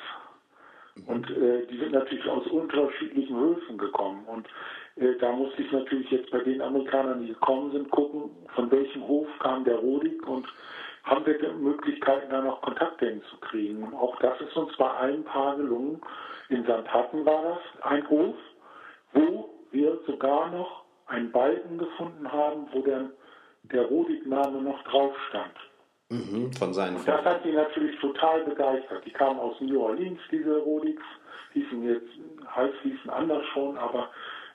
Mhm. 0.96 1.04
Und 1.08 1.30
äh, 1.32 1.66
die 1.68 1.78
sind 1.78 1.92
natürlich 1.92 2.28
aus 2.28 2.46
unterschiedlichen 2.48 3.38
Höfen 3.38 3.78
gekommen. 3.78 4.26
Und 4.26 4.48
äh, 4.96 5.18
da 5.20 5.32
musste 5.32 5.62
ich 5.62 5.72
natürlich 5.72 6.10
jetzt 6.12 6.32
bei 6.32 6.40
den 6.40 6.62
Amerikanern, 6.62 7.22
die 7.22 7.30
gekommen 7.30 7.72
sind, 7.72 7.90
gucken, 7.90 8.30
von 8.56 8.70
welchem 8.72 9.08
Hof 9.08 9.28
kam 9.40 9.64
der 9.64 9.78
Rodik 9.78 10.28
und 10.28 10.48
haben 11.04 11.26
wir 11.26 11.54
Möglichkeiten, 11.54 12.32
da 12.32 12.42
noch 12.42 12.62
Kontakte 12.62 13.08
hinzukriegen. 13.08 13.84
Und 13.84 13.94
auch 13.94 14.18
das 14.20 14.40
ist 14.42 14.56
uns 14.56 14.76
bei 14.78 14.92
ein 14.92 15.24
paar 15.24 15.58
gelungen. 15.58 16.02
In 16.50 16.64
St. 16.64 16.88
Hatten 16.88 17.26
war 17.26 17.44
das 17.44 17.84
ein 17.84 18.10
Hof, 18.10 18.36
wo 19.14 19.50
wir 19.72 20.00
sogar 20.08 20.50
noch 20.52 20.84
einen 21.08 21.32
Balken 21.32 21.78
gefunden 21.78 22.32
haben, 22.32 22.68
wo 22.72 22.82
der, 22.82 23.10
der 23.64 23.86
Rodig-Name 23.86 24.62
noch 24.62 24.82
drauf 24.84 25.14
stand. 25.30 25.54
Mhm, 26.10 26.52
von 26.54 26.74
seinen 26.74 26.98
und 26.98 27.08
das 27.08 27.24
hat 27.26 27.44
die 27.44 27.52
natürlich 27.52 28.00
total 28.00 28.44
begeistert. 28.44 29.06
Die 29.06 29.12
kamen 29.12 29.40
aus 29.40 29.60
New 29.62 29.82
Orleans, 29.82 30.20
diese 30.32 30.58
Rodigs, 30.60 31.04
hießen 31.54 31.84
jetzt, 31.84 32.10
heißt 32.56 32.76
hießen 32.84 33.10
anders 33.10 33.46
schon, 33.54 33.78
aber 33.78 34.10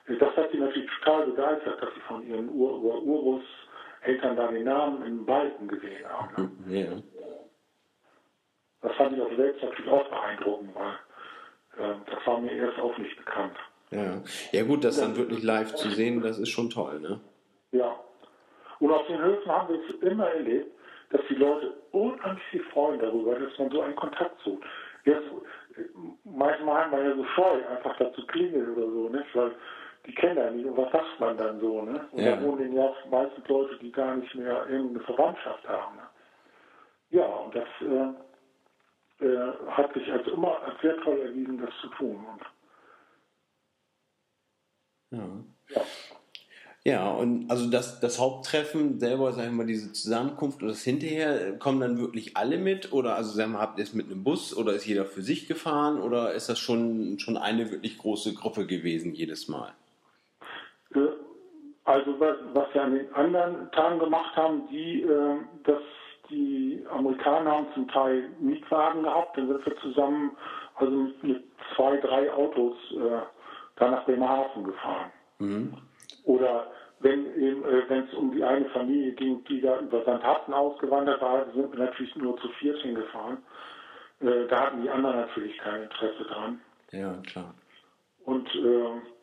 äh, 0.07 0.15
das 0.15 0.35
hat 0.37 0.51
sie 0.51 0.57
natürlich 0.57 0.89
total 0.99 1.27
begeistert, 1.27 1.81
dass 1.81 1.93
sie 1.93 2.01
von 2.01 2.25
ihren 2.25 2.49
Ur 2.49 2.81
Ur 2.81 3.03
Urus 3.03 3.43
Eltern 4.01 4.35
da 4.35 4.47
den 4.47 4.63
Namen 4.63 5.05
im 5.05 5.25
Balken 5.25 5.67
gesehen 5.67 6.07
haben. 6.07 6.63
Ne? 6.65 6.79
Ja. 6.79 6.87
Das 8.81 8.95
fand 8.95 9.15
ich 9.15 9.21
auch 9.21 9.35
selbst 9.35 9.61
natürlich 9.61 9.91
auch 9.91 10.09
beeindruckend, 10.09 10.71
weil 10.75 11.91
äh, 11.91 11.95
das 12.05 12.25
war 12.25 12.39
mir 12.39 12.51
erst 12.51 12.79
auch 12.79 12.97
nicht 12.97 13.17
bekannt. 13.17 13.57
Ja, 13.91 14.21
ja 14.51 14.63
gut, 14.63 14.83
das 14.83 14.99
dann 14.99 15.17
wirklich 15.17 15.43
live 15.43 15.73
zu 15.75 15.89
sehen, 15.89 16.21
das 16.21 16.37
ist 16.37 16.49
schon 16.49 16.69
toll, 16.69 16.99
ne? 16.99 17.19
Ja. 17.71 17.99
Und 18.79 18.91
auf 18.91 19.05
den 19.07 19.19
Höfen 19.19 19.51
haben 19.51 19.73
wir 19.73 19.81
es 19.83 19.95
immer 20.01 20.29
erlebt, 20.29 20.71
dass 21.09 21.21
die 21.27 21.35
Leute 21.35 21.73
unheimlich 21.91 22.43
sich 22.51 22.61
freuen 22.71 22.99
darüber, 22.99 23.37
dass 23.37 23.57
man 23.57 23.71
so 23.71 23.81
einen 23.81 23.95
Kontakt 23.95 24.39
sucht. 24.43 24.63
Jetzt, 25.05 25.27
manchmal 26.23 26.83
haben 26.83 26.91
wir 26.91 27.03
ja 27.03 27.15
so 27.15 27.25
scheu, 27.35 27.67
einfach 27.67 27.97
dazu 27.97 28.25
klingeln 28.27 28.75
oder 28.75 28.87
so, 28.87 29.09
nicht? 29.09 29.35
Weil 29.35 29.51
die 30.09 30.15
kennen 30.15 30.37
ja 30.37 30.49
nicht. 30.49 30.65
Und 30.65 30.77
was 30.77 30.91
sagt 30.91 31.19
man 31.19 31.37
dann 31.37 31.59
so, 31.59 31.83
ne? 31.83 32.07
Und 32.11 32.23
ja. 32.23 32.35
da 32.35 32.43
wohnen 32.43 32.73
ja 32.73 32.91
meistens 33.11 33.47
Leute, 33.47 33.77
die 33.77 33.91
gar 33.91 34.15
nicht 34.15 34.33
mehr 34.33 34.67
irgendeine 34.67 35.05
Verwandtschaft 35.05 35.67
haben. 35.67 35.95
Ne? 35.97 36.01
Ja, 37.11 37.25
und 37.25 37.55
das 37.55 37.67
äh, 37.81 39.25
äh, 39.25 39.53
hat 39.67 39.93
sich 39.93 40.11
als 40.11 40.27
immer 40.27 40.61
als 40.63 40.81
sehr 40.81 40.99
toll 41.01 41.19
erwiesen, 41.19 41.59
das 41.59 41.69
zu 41.81 41.87
tun. 41.89 42.25
Ja. 45.11 45.19
ja. 45.69 45.81
Ja, 46.85 47.11
und 47.11 47.51
also 47.51 47.69
das, 47.69 47.99
das 47.99 48.19
Haupttreffen 48.19 48.99
selber, 48.99 49.33
sagen 49.33 49.49
wir 49.49 49.57
mal, 49.57 49.67
diese 49.67 49.91
Zusammenkunft 49.91 50.61
und 50.61 50.69
das 50.69 50.81
hinterher, 50.81 51.59
kommen 51.59 51.81
dann 51.81 51.99
wirklich 51.99 52.37
alle 52.37 52.57
mit? 52.57 52.93
Oder 52.93 53.15
also 53.15 53.31
sagen 53.31 53.51
wir, 53.51 53.59
habt 53.59 53.77
ihr 53.77 53.83
es 53.83 53.93
mit 53.93 54.05
einem 54.05 54.23
Bus 54.23 54.55
oder 54.55 54.73
ist 54.73 54.85
jeder 54.85 55.05
für 55.05 55.21
sich 55.21 55.45
gefahren 55.45 56.01
oder 56.01 56.33
ist 56.33 56.47
das 56.47 56.57
schon, 56.57 57.19
schon 57.19 57.35
eine 57.35 57.69
wirklich 57.69 57.97
große 57.97 58.33
Gruppe 58.33 58.65
gewesen 58.65 59.13
jedes 59.13 59.49
Mal? 59.49 59.73
Äh, 60.95 60.99
also 61.85 62.19
was, 62.19 62.37
was 62.53 62.73
wir 62.73 62.83
an 62.83 62.93
den 62.93 63.13
anderen 63.13 63.71
Tagen 63.71 63.99
gemacht 63.99 64.35
haben, 64.35 64.67
die, 64.69 65.01
äh, 65.01 65.37
dass 65.63 65.81
die 66.29 66.85
Amerikaner 66.91 67.51
haben 67.51 67.67
zum 67.73 67.87
Teil 67.87 68.29
Mietwagen 68.39 69.03
gehabt, 69.03 69.37
dann 69.37 69.47
sind 69.47 69.65
wir 69.65 69.75
zusammen 69.77 70.37
also 70.75 71.09
mit, 71.23 71.43
zwei, 71.75 71.97
drei 71.97 72.31
Autos 72.31 72.75
äh, 72.91 73.21
da 73.77 73.91
nach 73.91 74.05
Bremerhaven 74.05 74.63
gefahren. 74.63 75.11
Mhm. 75.39 75.73
Oder 76.25 76.67
wenn 76.99 77.25
es 77.25 78.13
um 78.13 78.31
die 78.31 78.43
eine 78.43 78.65
Familie 78.69 79.13
ging, 79.13 79.43
die 79.45 79.61
da 79.61 79.79
über 79.79 80.03
Sandhaften 80.03 80.53
ausgewandert 80.53 81.21
war, 81.21 81.45
sind 81.53 81.71
wir 81.71 81.79
natürlich 81.79 82.15
nur 82.17 82.37
zu 82.37 82.49
viert 82.59 82.77
hingefahren. 82.79 83.37
Da 84.19 84.65
hatten 84.65 84.81
die 84.81 84.89
anderen 84.89 85.15
natürlich 85.15 85.57
kein 85.59 85.83
Interesse 85.83 86.23
dran. 86.25 86.59
Ja, 86.91 87.13
klar. 87.31 87.53
Und 88.25 88.53
äh, 88.53 89.18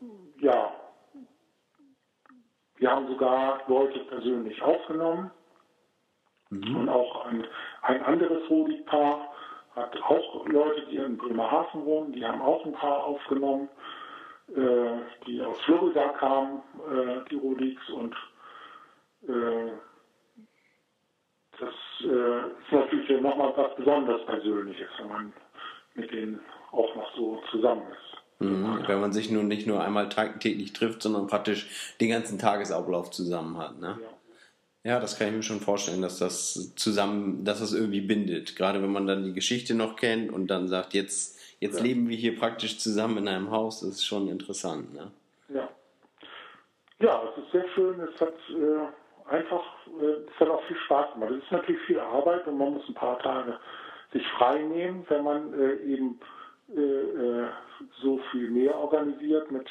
wir 2.79 2.91
haben 2.91 3.09
sogar 3.09 3.63
Leute 3.69 4.01
persönlich 4.01 4.61
aufgenommen. 4.63 5.31
Mhm. 6.51 6.77
Und 6.77 6.89
auch 6.89 7.27
ein, 7.27 7.47
ein 7.83 8.03
anderes 8.03 8.49
Rodig-Paar 8.49 9.33
hat 9.75 10.01
auch 10.03 10.47
Leute, 10.47 10.87
die 10.87 10.97
in 10.97 11.19
Bremerhaven 11.19 11.85
wohnen, 11.85 12.13
die 12.13 12.25
haben 12.25 12.41
auch 12.41 12.65
ein 12.65 12.73
Paar 12.73 13.05
aufgenommen, 13.05 13.69
äh, 14.55 14.99
die 15.27 15.43
aus 15.43 15.61
Florida 15.63 16.09
kamen, 16.11 16.63
äh, 16.91 17.29
die 17.31 17.37
Rodigs. 17.37 17.89
Und 17.91 18.15
äh, 19.29 19.73
das 21.59 21.75
äh, 22.03 22.39
ist 22.39 22.73
natürlich 22.73 23.21
nochmal 23.21 23.53
was 23.57 23.75
Besonderes 23.77 24.25
Persönliches, 24.27 24.89
wenn 24.99 25.09
man 25.09 25.33
mit 25.95 26.11
denen 26.13 26.41
auch 26.73 26.95
noch 26.95 27.15
so 27.15 27.43
zusammen 27.51 27.87
ist. 27.91 28.16
Mhm, 28.39 28.85
wenn 28.87 29.01
man 29.01 29.13
sich 29.13 29.31
nun 29.31 29.49
nicht 29.49 29.67
nur 29.67 29.83
einmal 29.83 30.09
täglich 30.09 30.73
trifft, 30.75 31.03
sondern 31.03 31.27
praktisch 31.27 31.95
den 32.01 32.11
ganzen 32.11 32.39
Tagesablauf 32.39 33.11
zusammen 33.11 33.57
hat. 33.57 33.79
Ne? 33.81 33.99
Ja. 34.85 34.93
ja. 34.93 35.01
das 35.01 35.19
kann 35.19 35.29
ich 35.29 35.35
mir 35.35 35.43
schon 35.43 35.61
vorstellen, 35.61 36.03
dass 36.03 36.19
das 36.19 36.75
zusammen, 36.77 37.45
dass 37.45 37.61
das 37.61 37.73
irgendwie 37.73 38.03
bindet. 38.03 38.55
Gerade 38.57 38.83
wenn 38.83 38.93
man 38.93 39.07
dann 39.07 39.25
die 39.25 39.33
Geschichte 39.33 39.75
noch 39.75 39.97
kennt 39.97 40.31
und 40.31 40.49
dann 40.49 40.69
sagt, 40.69 40.93
jetzt, 40.93 41.41
jetzt 41.61 41.79
ja. 41.79 41.85
leben 41.85 42.09
wir 42.11 42.17
hier 42.17 42.39
praktisch 42.39 42.79
zusammen 42.79 43.19
in 43.19 43.29
einem 43.29 43.51
Haus, 43.51 43.81
das 43.81 43.91
ist 43.91 44.05
schon 44.05 44.29
interessant. 44.29 44.93
Ne? 44.93 45.11
Ja. 45.49 45.69
Ja, 46.99 47.23
es 47.31 47.43
ist 47.43 47.53
sehr 47.53 47.69
schön. 47.75 48.01
Es 48.01 48.21
hat 48.21 48.35
äh, 48.51 49.35
einfach, 49.35 49.65
äh, 50.01 50.31
es 50.31 50.41
hat 50.41 50.49
auch 50.49 50.63
viel 50.65 50.77
Spaß 50.85 51.15
gemacht. 51.15 51.31
Es 51.33 51.45
ist 51.45 51.53
natürlich 51.53 51.81
viel 51.87 52.01
Arbeit 52.01 52.47
und 52.47 52.59
man 52.59 52.75
muss 52.75 52.89
ein 52.89 52.95
paar 52.95 53.19
Tage 53.19 53.59
sich 54.13 54.27
frei 54.39 54.59
nehmen, 54.63 55.05
wenn 55.09 55.25
man 55.25 55.53
äh, 55.55 55.77
eben 55.85 56.21
äh, 56.75 56.81
äh, 56.81 57.47
so 58.03 58.19
viel 58.31 58.51
mehr 58.51 58.77
organisiert 58.77 59.51
mit 59.51 59.69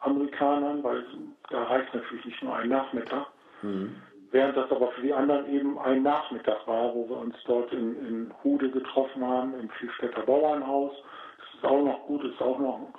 Amerikanern, 0.00 0.82
weil 0.82 1.04
da 1.50 1.64
reicht 1.64 1.94
natürlich 1.94 2.24
nicht 2.24 2.42
nur 2.42 2.54
ein 2.56 2.68
Nachmittag. 2.68 3.26
Mhm. 3.62 3.96
Während 4.30 4.56
das 4.56 4.70
aber 4.70 4.88
für 4.92 5.02
die 5.02 5.12
anderen 5.12 5.50
eben 5.50 5.78
ein 5.78 6.02
Nachmittag 6.02 6.66
war, 6.66 6.94
wo 6.94 7.08
wir 7.08 7.16
uns 7.16 7.34
dort 7.46 7.72
in, 7.72 7.96
in 8.06 8.34
Hude 8.44 8.70
getroffen 8.70 9.24
haben, 9.24 9.58
im 9.58 9.70
Vielstädter 9.70 10.22
Bauernhaus. 10.22 10.92
Das 11.38 11.54
ist 11.54 11.64
auch 11.64 11.82
noch 11.82 12.06
gut, 12.06 12.24
ist 12.24 12.40
auch 12.40 12.58
noch 12.58 12.92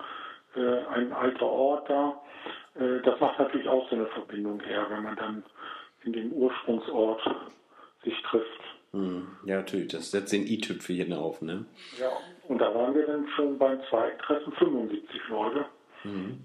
äh, 0.55 0.85
ein 0.87 1.13
alter 1.13 1.45
Ort 1.45 1.89
da. 1.89 2.21
Äh, 2.75 3.01
das 3.03 3.19
macht 3.19 3.39
natürlich 3.39 3.67
auch 3.67 3.87
so 3.89 3.95
eine 3.95 4.07
Verbindung 4.07 4.59
her, 4.61 4.87
wenn 4.89 5.03
man 5.03 5.15
dann 5.15 5.43
in 6.03 6.13
dem 6.13 6.33
Ursprungsort 6.33 7.21
sich 8.03 8.19
trifft. 8.23 8.61
Mhm. 8.91 9.27
Ja, 9.45 9.57
natürlich, 9.57 9.89
das 9.89 10.09
setzt 10.09 10.33
den 10.33 10.47
i-Tüpfelchen 10.47 11.13
auf, 11.13 11.41
ne? 11.41 11.65
Ja, 11.99 12.09
und 12.49 12.59
da 12.59 12.73
waren 12.73 12.95
wir 12.95 13.05
dann 13.05 13.27
schon 13.35 13.57
beim 13.59 13.79
zweiten 13.89 14.17
Treffen 14.19 14.51
75 14.53 15.21
Leute. 15.29 15.65
Mhm. 16.03 16.43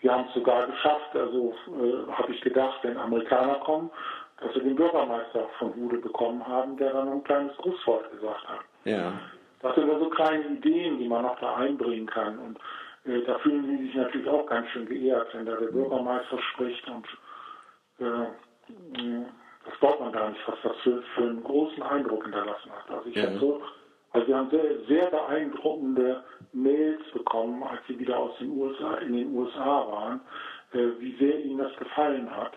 Wir 0.00 0.12
haben 0.12 0.26
es 0.28 0.34
sogar 0.34 0.66
geschafft, 0.66 1.14
also 1.14 1.54
äh, 1.68 2.10
habe 2.10 2.32
ich 2.32 2.40
gedacht, 2.40 2.78
wenn 2.82 2.96
Amerikaner 2.96 3.56
kommen, 3.56 3.90
dass 4.40 4.54
wir 4.54 4.62
den 4.62 4.76
Bürgermeister 4.76 5.46
von 5.58 5.74
Hude 5.76 5.98
bekommen 5.98 6.44
haben, 6.46 6.76
der 6.78 6.92
dann 6.94 7.08
ein 7.08 7.22
kleines 7.22 7.54
Grußwort 7.58 8.10
gesagt 8.12 8.48
hat. 8.48 8.60
Ja. 8.84 9.12
Das 9.60 9.74
sind 9.76 9.88
also 9.90 10.08
kleine 10.08 10.44
Ideen, 10.46 10.98
die 10.98 11.06
man 11.06 11.22
noch 11.22 11.38
da 11.38 11.56
einbringen 11.56 12.06
kann. 12.06 12.38
Und 12.38 12.58
äh, 13.04 13.22
da 13.24 13.38
fühlen 13.40 13.66
sie 13.66 13.86
sich 13.86 13.94
natürlich 13.94 14.28
auch 14.28 14.46
ganz 14.46 14.68
schön 14.70 14.86
geehrt, 14.86 15.28
wenn 15.34 15.44
da 15.44 15.54
der 15.56 15.66
Bürgermeister 15.66 16.38
spricht 16.54 16.88
und 16.88 17.06
äh, 17.98 18.26
das 19.64 19.78
glaubt 19.78 20.00
man 20.00 20.12
gar 20.12 20.30
nicht, 20.30 20.40
was 20.48 20.56
das 20.62 20.76
für, 20.78 21.02
für 21.14 21.22
einen 21.22 21.44
großen 21.44 21.82
Eindruck 21.82 22.24
hinterlassen 22.24 22.72
hat. 22.72 22.90
Also 22.90 23.08
ich 23.08 23.16
ja. 23.16 23.24
habe 23.24 23.38
so, 23.38 23.62
also 24.12 24.28
wir 24.28 24.36
haben 24.36 24.50
sehr, 24.50 24.84
sehr 24.86 25.10
beeindruckende 25.10 26.22
Mails 26.52 27.02
bekommen, 27.12 27.62
als 27.62 27.80
sie 27.88 27.98
wieder 27.98 28.18
aus 28.18 28.36
den 28.38 28.50
USA, 28.50 28.96
in 28.96 29.14
den 29.14 29.34
USA 29.34 29.86
waren, 29.90 30.20
äh, 30.72 31.00
wie 31.00 31.16
sehr 31.18 31.42
ihnen 31.44 31.58
das 31.58 31.74
gefallen 31.76 32.30
hat. 32.30 32.52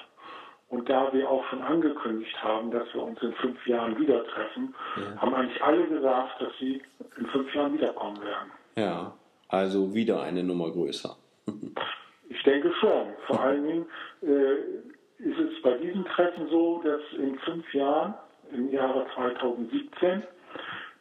Und 0.69 0.89
da 0.89 1.13
wir 1.13 1.29
auch 1.29 1.45
schon 1.45 1.61
angekündigt 1.61 2.35
haben, 2.43 2.71
dass 2.71 2.91
wir 2.93 3.03
uns 3.03 3.21
in 3.21 3.33
fünf 3.33 3.65
Jahren 3.67 3.97
wieder 3.99 4.25
treffen, 4.25 4.73
ja. 4.97 5.21
haben 5.21 5.33
eigentlich 5.33 5.63
alle 5.63 5.87
gesagt, 5.87 6.41
dass 6.41 6.51
sie 6.59 6.81
in 7.17 7.25
fünf 7.27 7.53
Jahren 7.53 7.73
wiederkommen 7.73 8.19
werden. 8.21 8.51
Ja, 8.75 9.13
also 9.47 9.93
wieder 9.93 10.23
eine 10.23 10.43
Nummer 10.43 10.71
größer. 10.71 11.15
ich 12.29 12.43
denke 12.43 12.73
schon. 12.81 13.13
Vor 13.27 13.39
allen 13.39 13.63
Dingen 13.63 13.85
äh, 14.23 15.23
ist 15.23 15.39
es 15.39 15.61
bei 15.61 15.77
diesem 15.77 16.03
Treffen 16.05 16.49
so, 16.49 16.81
dass 16.83 17.01
in 17.17 17.37
fünf 17.39 17.73
Jahren, 17.73 18.15
im 18.51 18.71
Jahre 18.71 19.05
2017, 19.15 20.23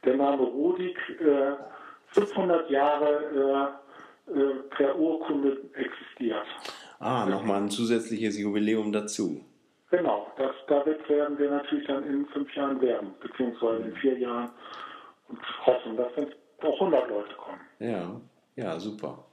der 0.05 0.17
Name 0.17 0.43
Rudik 0.43 0.97
äh, 1.21 1.53
500 2.13 2.71
Jahre 2.71 3.81
äh, 4.29 4.31
äh, 4.33 4.55
per 4.77 4.99
Urkunde 4.99 5.59
existiert. 5.75 6.47
Ah, 6.99 7.27
nochmal 7.27 7.63
ein 7.63 7.71
zusätzliches 7.71 8.39
Jubiläum 8.39 8.93
dazu. 8.93 9.45
Genau, 9.91 10.27
das, 10.39 10.55
damit 10.67 11.09
werden 11.09 11.39
wir 11.39 11.51
natürlich 11.51 11.87
dann 11.87 12.05
in 12.05 12.27
fünf 12.27 12.55
Jahren 12.55 12.81
werden, 12.81 13.15
beziehungsweise 13.21 13.85
in 13.85 13.97
vier 13.97 14.19
Jahren 14.19 14.51
und 15.29 15.39
hoffen, 15.67 15.97
dass 15.97 16.13
dann 16.17 16.33
auch 16.63 16.81
100 16.81 17.09
Leute 17.09 17.35
kommen. 17.35 17.61
Ja, 17.79 18.21
ja, 18.57 18.81
super. 18.81 19.27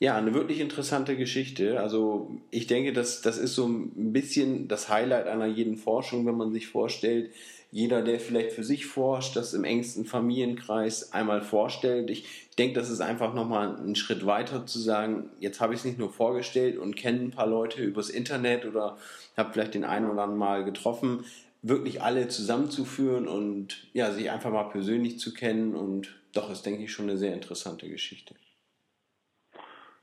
Ja, 0.00 0.16
eine 0.16 0.32
wirklich 0.32 0.60
interessante 0.60 1.16
Geschichte. 1.16 1.80
Also 1.80 2.30
ich 2.50 2.66
denke, 2.66 2.92
das, 2.92 3.20
das 3.20 3.36
ist 3.36 3.54
so 3.54 3.66
ein 3.66 4.12
bisschen 4.12 4.68
das 4.68 4.88
Highlight 4.88 5.26
einer 5.26 5.46
jeden 5.46 5.76
Forschung, 5.76 6.24
wenn 6.26 6.36
man 6.36 6.52
sich 6.52 6.68
vorstellt, 6.68 7.32
jeder, 7.70 8.02
der 8.02 8.18
vielleicht 8.18 8.52
für 8.52 8.64
sich 8.64 8.86
forscht, 8.86 9.36
das 9.36 9.52
im 9.52 9.64
engsten 9.64 10.06
Familienkreis 10.06 11.12
einmal 11.12 11.42
vorstellt. 11.42 12.08
Ich, 12.10 12.48
denke, 12.58 12.74
das 12.74 12.90
ist 12.90 13.00
einfach 13.00 13.34
nochmal 13.34 13.76
ein 13.76 13.94
Schritt 13.94 14.26
weiter 14.26 14.66
zu 14.66 14.78
sagen, 14.78 15.30
jetzt 15.38 15.60
habe 15.60 15.74
ich 15.74 15.80
es 15.80 15.84
nicht 15.84 15.98
nur 15.98 16.10
vorgestellt 16.10 16.76
und 16.76 16.96
kenne 16.96 17.20
ein 17.20 17.30
paar 17.30 17.46
Leute 17.46 17.82
übers 17.82 18.10
Internet 18.10 18.66
oder 18.66 18.98
habe 19.36 19.52
vielleicht 19.52 19.74
den 19.74 19.84
einen 19.84 20.10
oder 20.10 20.22
anderen 20.22 20.38
mal 20.38 20.64
getroffen, 20.64 21.24
wirklich 21.62 22.02
alle 22.02 22.28
zusammenzuführen 22.28 23.28
und 23.28 23.86
ja, 23.92 24.10
sich 24.12 24.30
einfach 24.30 24.50
mal 24.50 24.64
persönlich 24.64 25.18
zu 25.18 25.32
kennen 25.32 25.74
und 25.74 26.14
doch 26.34 26.50
ist, 26.50 26.66
denke 26.66 26.84
ich, 26.84 26.92
schon 26.92 27.08
eine 27.08 27.16
sehr 27.16 27.32
interessante 27.32 27.88
Geschichte. 27.88 28.34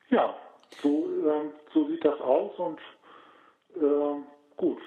Ja, 0.09 0.35
so, 0.81 1.09
äh, 1.27 1.49
so 1.73 1.87
sieht 1.87 2.03
das 2.03 2.19
aus 2.19 2.57
und 2.57 2.79
äh, 3.75 4.21
gut. 4.55 4.79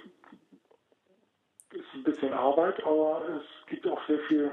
Ist 1.78 1.94
ein 1.94 2.02
bisschen 2.02 2.32
Arbeit, 2.32 2.82
aber 2.84 3.22
es 3.36 3.66
gibt 3.68 3.86
auch 3.86 4.00
sehr 4.08 4.18
viel 4.26 4.50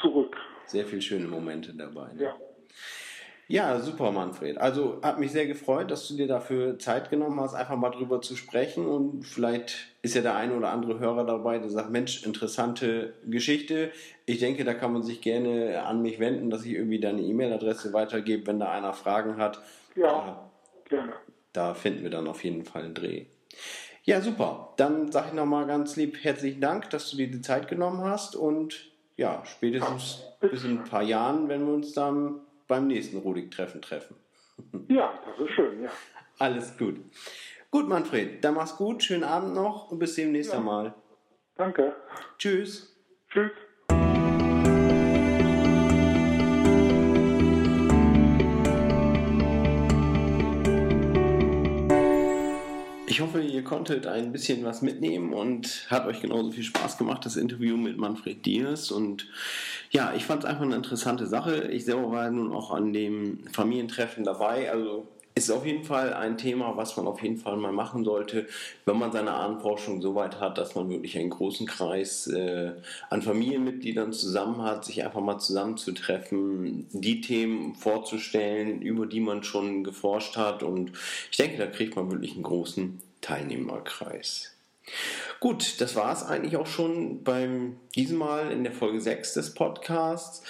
zurück. 0.00 0.36
Sehr 0.66 0.86
viele 0.86 1.02
schöne 1.02 1.26
Momente 1.26 1.74
dabei. 1.74 2.12
Ne? 2.12 2.22
Ja. 2.22 2.36
Ja, 3.48 3.80
super, 3.80 4.12
Manfred. 4.12 4.56
Also 4.56 5.00
hat 5.02 5.18
mich 5.18 5.32
sehr 5.32 5.46
gefreut, 5.46 5.90
dass 5.90 6.06
du 6.06 6.14
dir 6.14 6.28
dafür 6.28 6.78
Zeit 6.78 7.10
genommen 7.10 7.40
hast, 7.40 7.54
einfach 7.54 7.76
mal 7.76 7.90
drüber 7.90 8.22
zu 8.22 8.36
sprechen. 8.36 8.86
Und 8.86 9.24
vielleicht 9.24 9.88
ist 10.00 10.14
ja 10.14 10.22
der 10.22 10.36
eine 10.36 10.56
oder 10.56 10.70
andere 10.70 11.00
Hörer 11.00 11.26
dabei, 11.26 11.58
der 11.58 11.68
sagt, 11.68 11.90
Mensch, 11.90 12.24
interessante 12.24 13.14
Geschichte. 13.26 13.90
Ich 14.26 14.38
denke, 14.38 14.64
da 14.64 14.74
kann 14.74 14.92
man 14.92 15.02
sich 15.02 15.20
gerne 15.20 15.82
an 15.82 16.02
mich 16.02 16.20
wenden, 16.20 16.50
dass 16.50 16.64
ich 16.64 16.72
irgendwie 16.72 17.00
deine 17.00 17.20
E-Mail-Adresse 17.20 17.92
weitergebe, 17.92 18.46
wenn 18.46 18.60
da 18.60 18.70
einer 18.70 18.92
Fragen 18.92 19.36
hat. 19.36 19.60
Ja, 19.96 20.48
gerne. 20.88 21.12
Da 21.52 21.74
finden 21.74 22.04
wir 22.04 22.10
dann 22.10 22.28
auf 22.28 22.44
jeden 22.44 22.64
Fall 22.64 22.84
einen 22.84 22.94
Dreh. 22.94 23.26
Ja, 24.04 24.20
super. 24.20 24.74
Dann 24.76 25.12
sage 25.12 25.28
ich 25.28 25.34
nochmal 25.34 25.66
ganz 25.66 25.96
lieb 25.96 26.22
herzlichen 26.22 26.60
Dank, 26.60 26.90
dass 26.90 27.10
du 27.10 27.16
dir 27.16 27.30
die 27.30 27.40
Zeit 27.40 27.68
genommen 27.68 28.02
hast 28.02 28.34
und 28.34 28.90
ja, 29.16 29.42
spätestens 29.44 30.24
bis 30.40 30.64
in 30.64 30.78
ein 30.78 30.84
paar 30.84 31.02
Jahren, 31.02 31.48
wenn 31.48 31.64
wir 31.66 31.74
uns 31.74 31.92
dann 31.92 32.40
beim 32.66 32.86
nächsten 32.88 33.18
Rudik-Treffen 33.18 33.82
treffen. 33.82 34.16
Ja, 34.88 35.18
das 35.26 35.48
ist 35.48 35.54
schön, 35.54 35.82
ja. 35.82 35.90
Alles 36.38 36.76
gut. 36.76 37.00
Gut, 37.70 37.88
Manfred, 37.88 38.44
dann 38.44 38.54
mach's 38.54 38.76
gut, 38.76 39.02
schönen 39.02 39.24
Abend 39.24 39.54
noch 39.54 39.90
und 39.90 39.98
bis 39.98 40.14
demnächst 40.14 40.52
ja. 40.52 40.60
Mal. 40.60 40.94
Danke. 41.56 41.96
Tschüss. 42.38 42.94
Tschüss. 43.30 43.50
Ihr 53.52 53.64
konntet 53.64 54.06
ein 54.06 54.32
bisschen 54.32 54.64
was 54.64 54.82
mitnehmen 54.82 55.32
und 55.32 55.86
hat 55.90 56.06
euch 56.06 56.20
genauso 56.20 56.50
viel 56.50 56.64
Spaß 56.64 56.98
gemacht, 56.98 57.24
das 57.26 57.36
Interview 57.36 57.76
mit 57.76 57.98
Manfred 57.98 58.44
Diers. 58.46 58.90
Und 58.90 59.26
ja, 59.90 60.12
ich 60.16 60.24
fand 60.24 60.44
es 60.44 60.48
einfach 60.48 60.62
eine 60.64 60.76
interessante 60.76 61.26
Sache. 61.26 61.68
Ich 61.70 61.84
selber 61.84 62.10
war 62.10 62.30
nun 62.30 62.52
auch 62.52 62.72
an 62.72 62.92
dem 62.92 63.44
Familientreffen 63.52 64.24
dabei. 64.24 64.70
Also 64.70 65.06
ist 65.34 65.50
auf 65.50 65.64
jeden 65.64 65.84
Fall 65.84 66.12
ein 66.12 66.36
Thema, 66.36 66.76
was 66.76 66.96
man 66.96 67.06
auf 67.06 67.22
jeden 67.22 67.38
Fall 67.38 67.56
mal 67.56 67.72
machen 67.72 68.04
sollte, 68.04 68.46
wenn 68.84 68.98
man 68.98 69.12
seine 69.12 69.32
Ahnenforschung 69.32 70.02
so 70.02 70.14
weit 70.14 70.40
hat, 70.40 70.58
dass 70.58 70.74
man 70.74 70.90
wirklich 70.90 71.18
einen 71.18 71.30
großen 71.30 71.66
Kreis 71.66 72.26
äh, 72.26 72.72
an 73.08 73.22
Familienmitgliedern 73.22 74.12
zusammen 74.12 74.62
hat, 74.62 74.84
sich 74.84 75.02
einfach 75.04 75.22
mal 75.22 75.38
zusammenzutreffen, 75.38 76.86
die 76.92 77.22
Themen 77.22 77.74
vorzustellen, 77.74 78.82
über 78.82 79.06
die 79.06 79.20
man 79.20 79.42
schon 79.42 79.84
geforscht 79.84 80.36
hat. 80.36 80.62
Und 80.62 80.92
ich 81.30 81.38
denke, 81.38 81.56
da 81.56 81.66
kriegt 81.66 81.96
man 81.96 82.10
wirklich 82.10 82.34
einen 82.34 82.42
großen 82.42 83.00
Teilnehmerkreis. 83.22 84.52
Gut, 85.40 85.80
das 85.80 85.96
war 85.96 86.12
es 86.12 86.22
eigentlich 86.22 86.56
auch 86.56 86.66
schon 86.66 87.22
beim 87.22 87.76
diesem 87.94 88.18
Mal 88.18 88.52
in 88.52 88.64
der 88.64 88.72
Folge 88.72 89.00
6 89.00 89.34
des 89.34 89.54
Podcasts. 89.54 90.42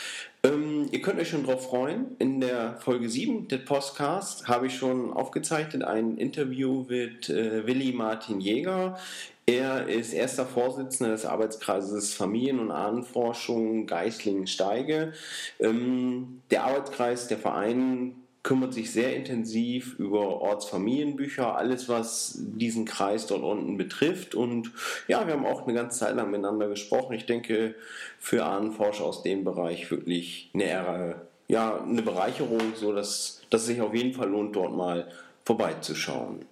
Ähm, 0.43 0.89
ihr 0.91 1.01
könnt 1.03 1.21
euch 1.21 1.29
schon 1.29 1.45
drauf 1.45 1.67
freuen. 1.67 2.17
In 2.19 2.41
der 2.41 2.77
Folge 2.81 3.09
7 3.09 3.49
des 3.49 3.65
Podcasts 3.65 4.49
habe 4.49 4.67
ich 4.67 4.77
schon 4.77 5.13
aufgezeichnet 5.13 5.85
ein 5.85 6.17
Interview 6.17 6.85
mit 6.89 7.29
äh, 7.29 7.67
Willi 7.67 7.93
Martin 7.93 8.41
Jäger. 8.41 8.99
Er 9.47 9.89
ist 9.89 10.13
erster 10.13 10.47
Vorsitzender 10.47 11.13
des 11.13 11.27
Arbeitskreises 11.27 12.15
Familien- 12.15 12.61
und 12.61 12.71
Ahnenforschung 12.71 13.87
Geislingen-Steige. 13.87 15.13
Ähm, 15.59 16.43
der 16.51 16.65
Arbeitskreis, 16.65 17.29
der 17.29 17.39
Verein 17.39 18.22
kümmert 18.42 18.74
sich 18.74 18.90
sehr 18.90 19.14
intensiv 19.14 19.98
über 19.98 20.40
Ortsfamilienbücher, 20.40 21.57
alles 21.57 21.88
was 21.88 22.38
diesen 22.38 22.85
Kreis 22.85 23.26
dort 23.26 23.42
unten 23.42 23.76
betrifft. 23.76 24.35
Und 24.35 24.72
ja, 25.07 25.26
wir 25.26 25.35
haben 25.35 25.46
auch 25.46 25.62
eine 25.62 25.74
ganze 25.74 26.00
Zeit 26.00 26.16
lang 26.16 26.31
miteinander 26.31 26.68
gesprochen. 26.68 27.12
Ich 27.12 27.26
denke, 27.26 27.76
für 28.18 28.44
Ahnenforscher 28.44 29.05
aus 29.05 29.22
dem 29.22 29.44
Bereich 29.44 29.90
wirklich 29.90 30.50
eine, 30.55 31.20
ja, 31.46 31.81
eine 31.81 32.02
Bereicherung, 32.02 32.74
so 32.74 32.92
dass, 32.92 33.42
dass 33.50 33.62
es 33.62 33.68
sich 33.68 33.81
auf 33.81 33.94
jeden 33.94 34.12
Fall 34.12 34.28
lohnt, 34.28 34.57
dort 34.57 34.76
mal 34.76 35.09
vorbeizuschauen. 35.44 36.44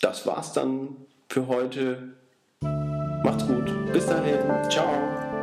das 0.00 0.26
war's 0.26 0.54
dann 0.54 0.96
für 1.28 1.46
heute. 1.48 2.14
Macht's 2.62 3.46
gut. 3.46 3.92
Bis 3.92 4.06
dahin. 4.06 4.38
Ciao. 4.70 5.33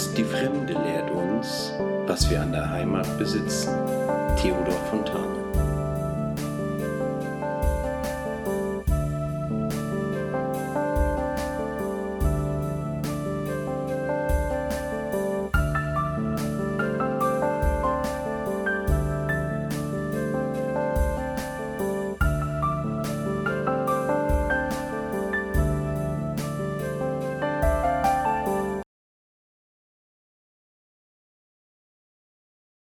Erst 0.00 0.16
die 0.16 0.24
Fremde 0.24 0.72
lehrt 0.72 1.10
uns, 1.10 1.74
was 2.06 2.30
wir 2.30 2.40
an 2.40 2.52
der 2.52 2.70
Heimat 2.70 3.18
besitzen. 3.18 3.68
Theodor 4.40 4.80
Fontane 4.88 5.39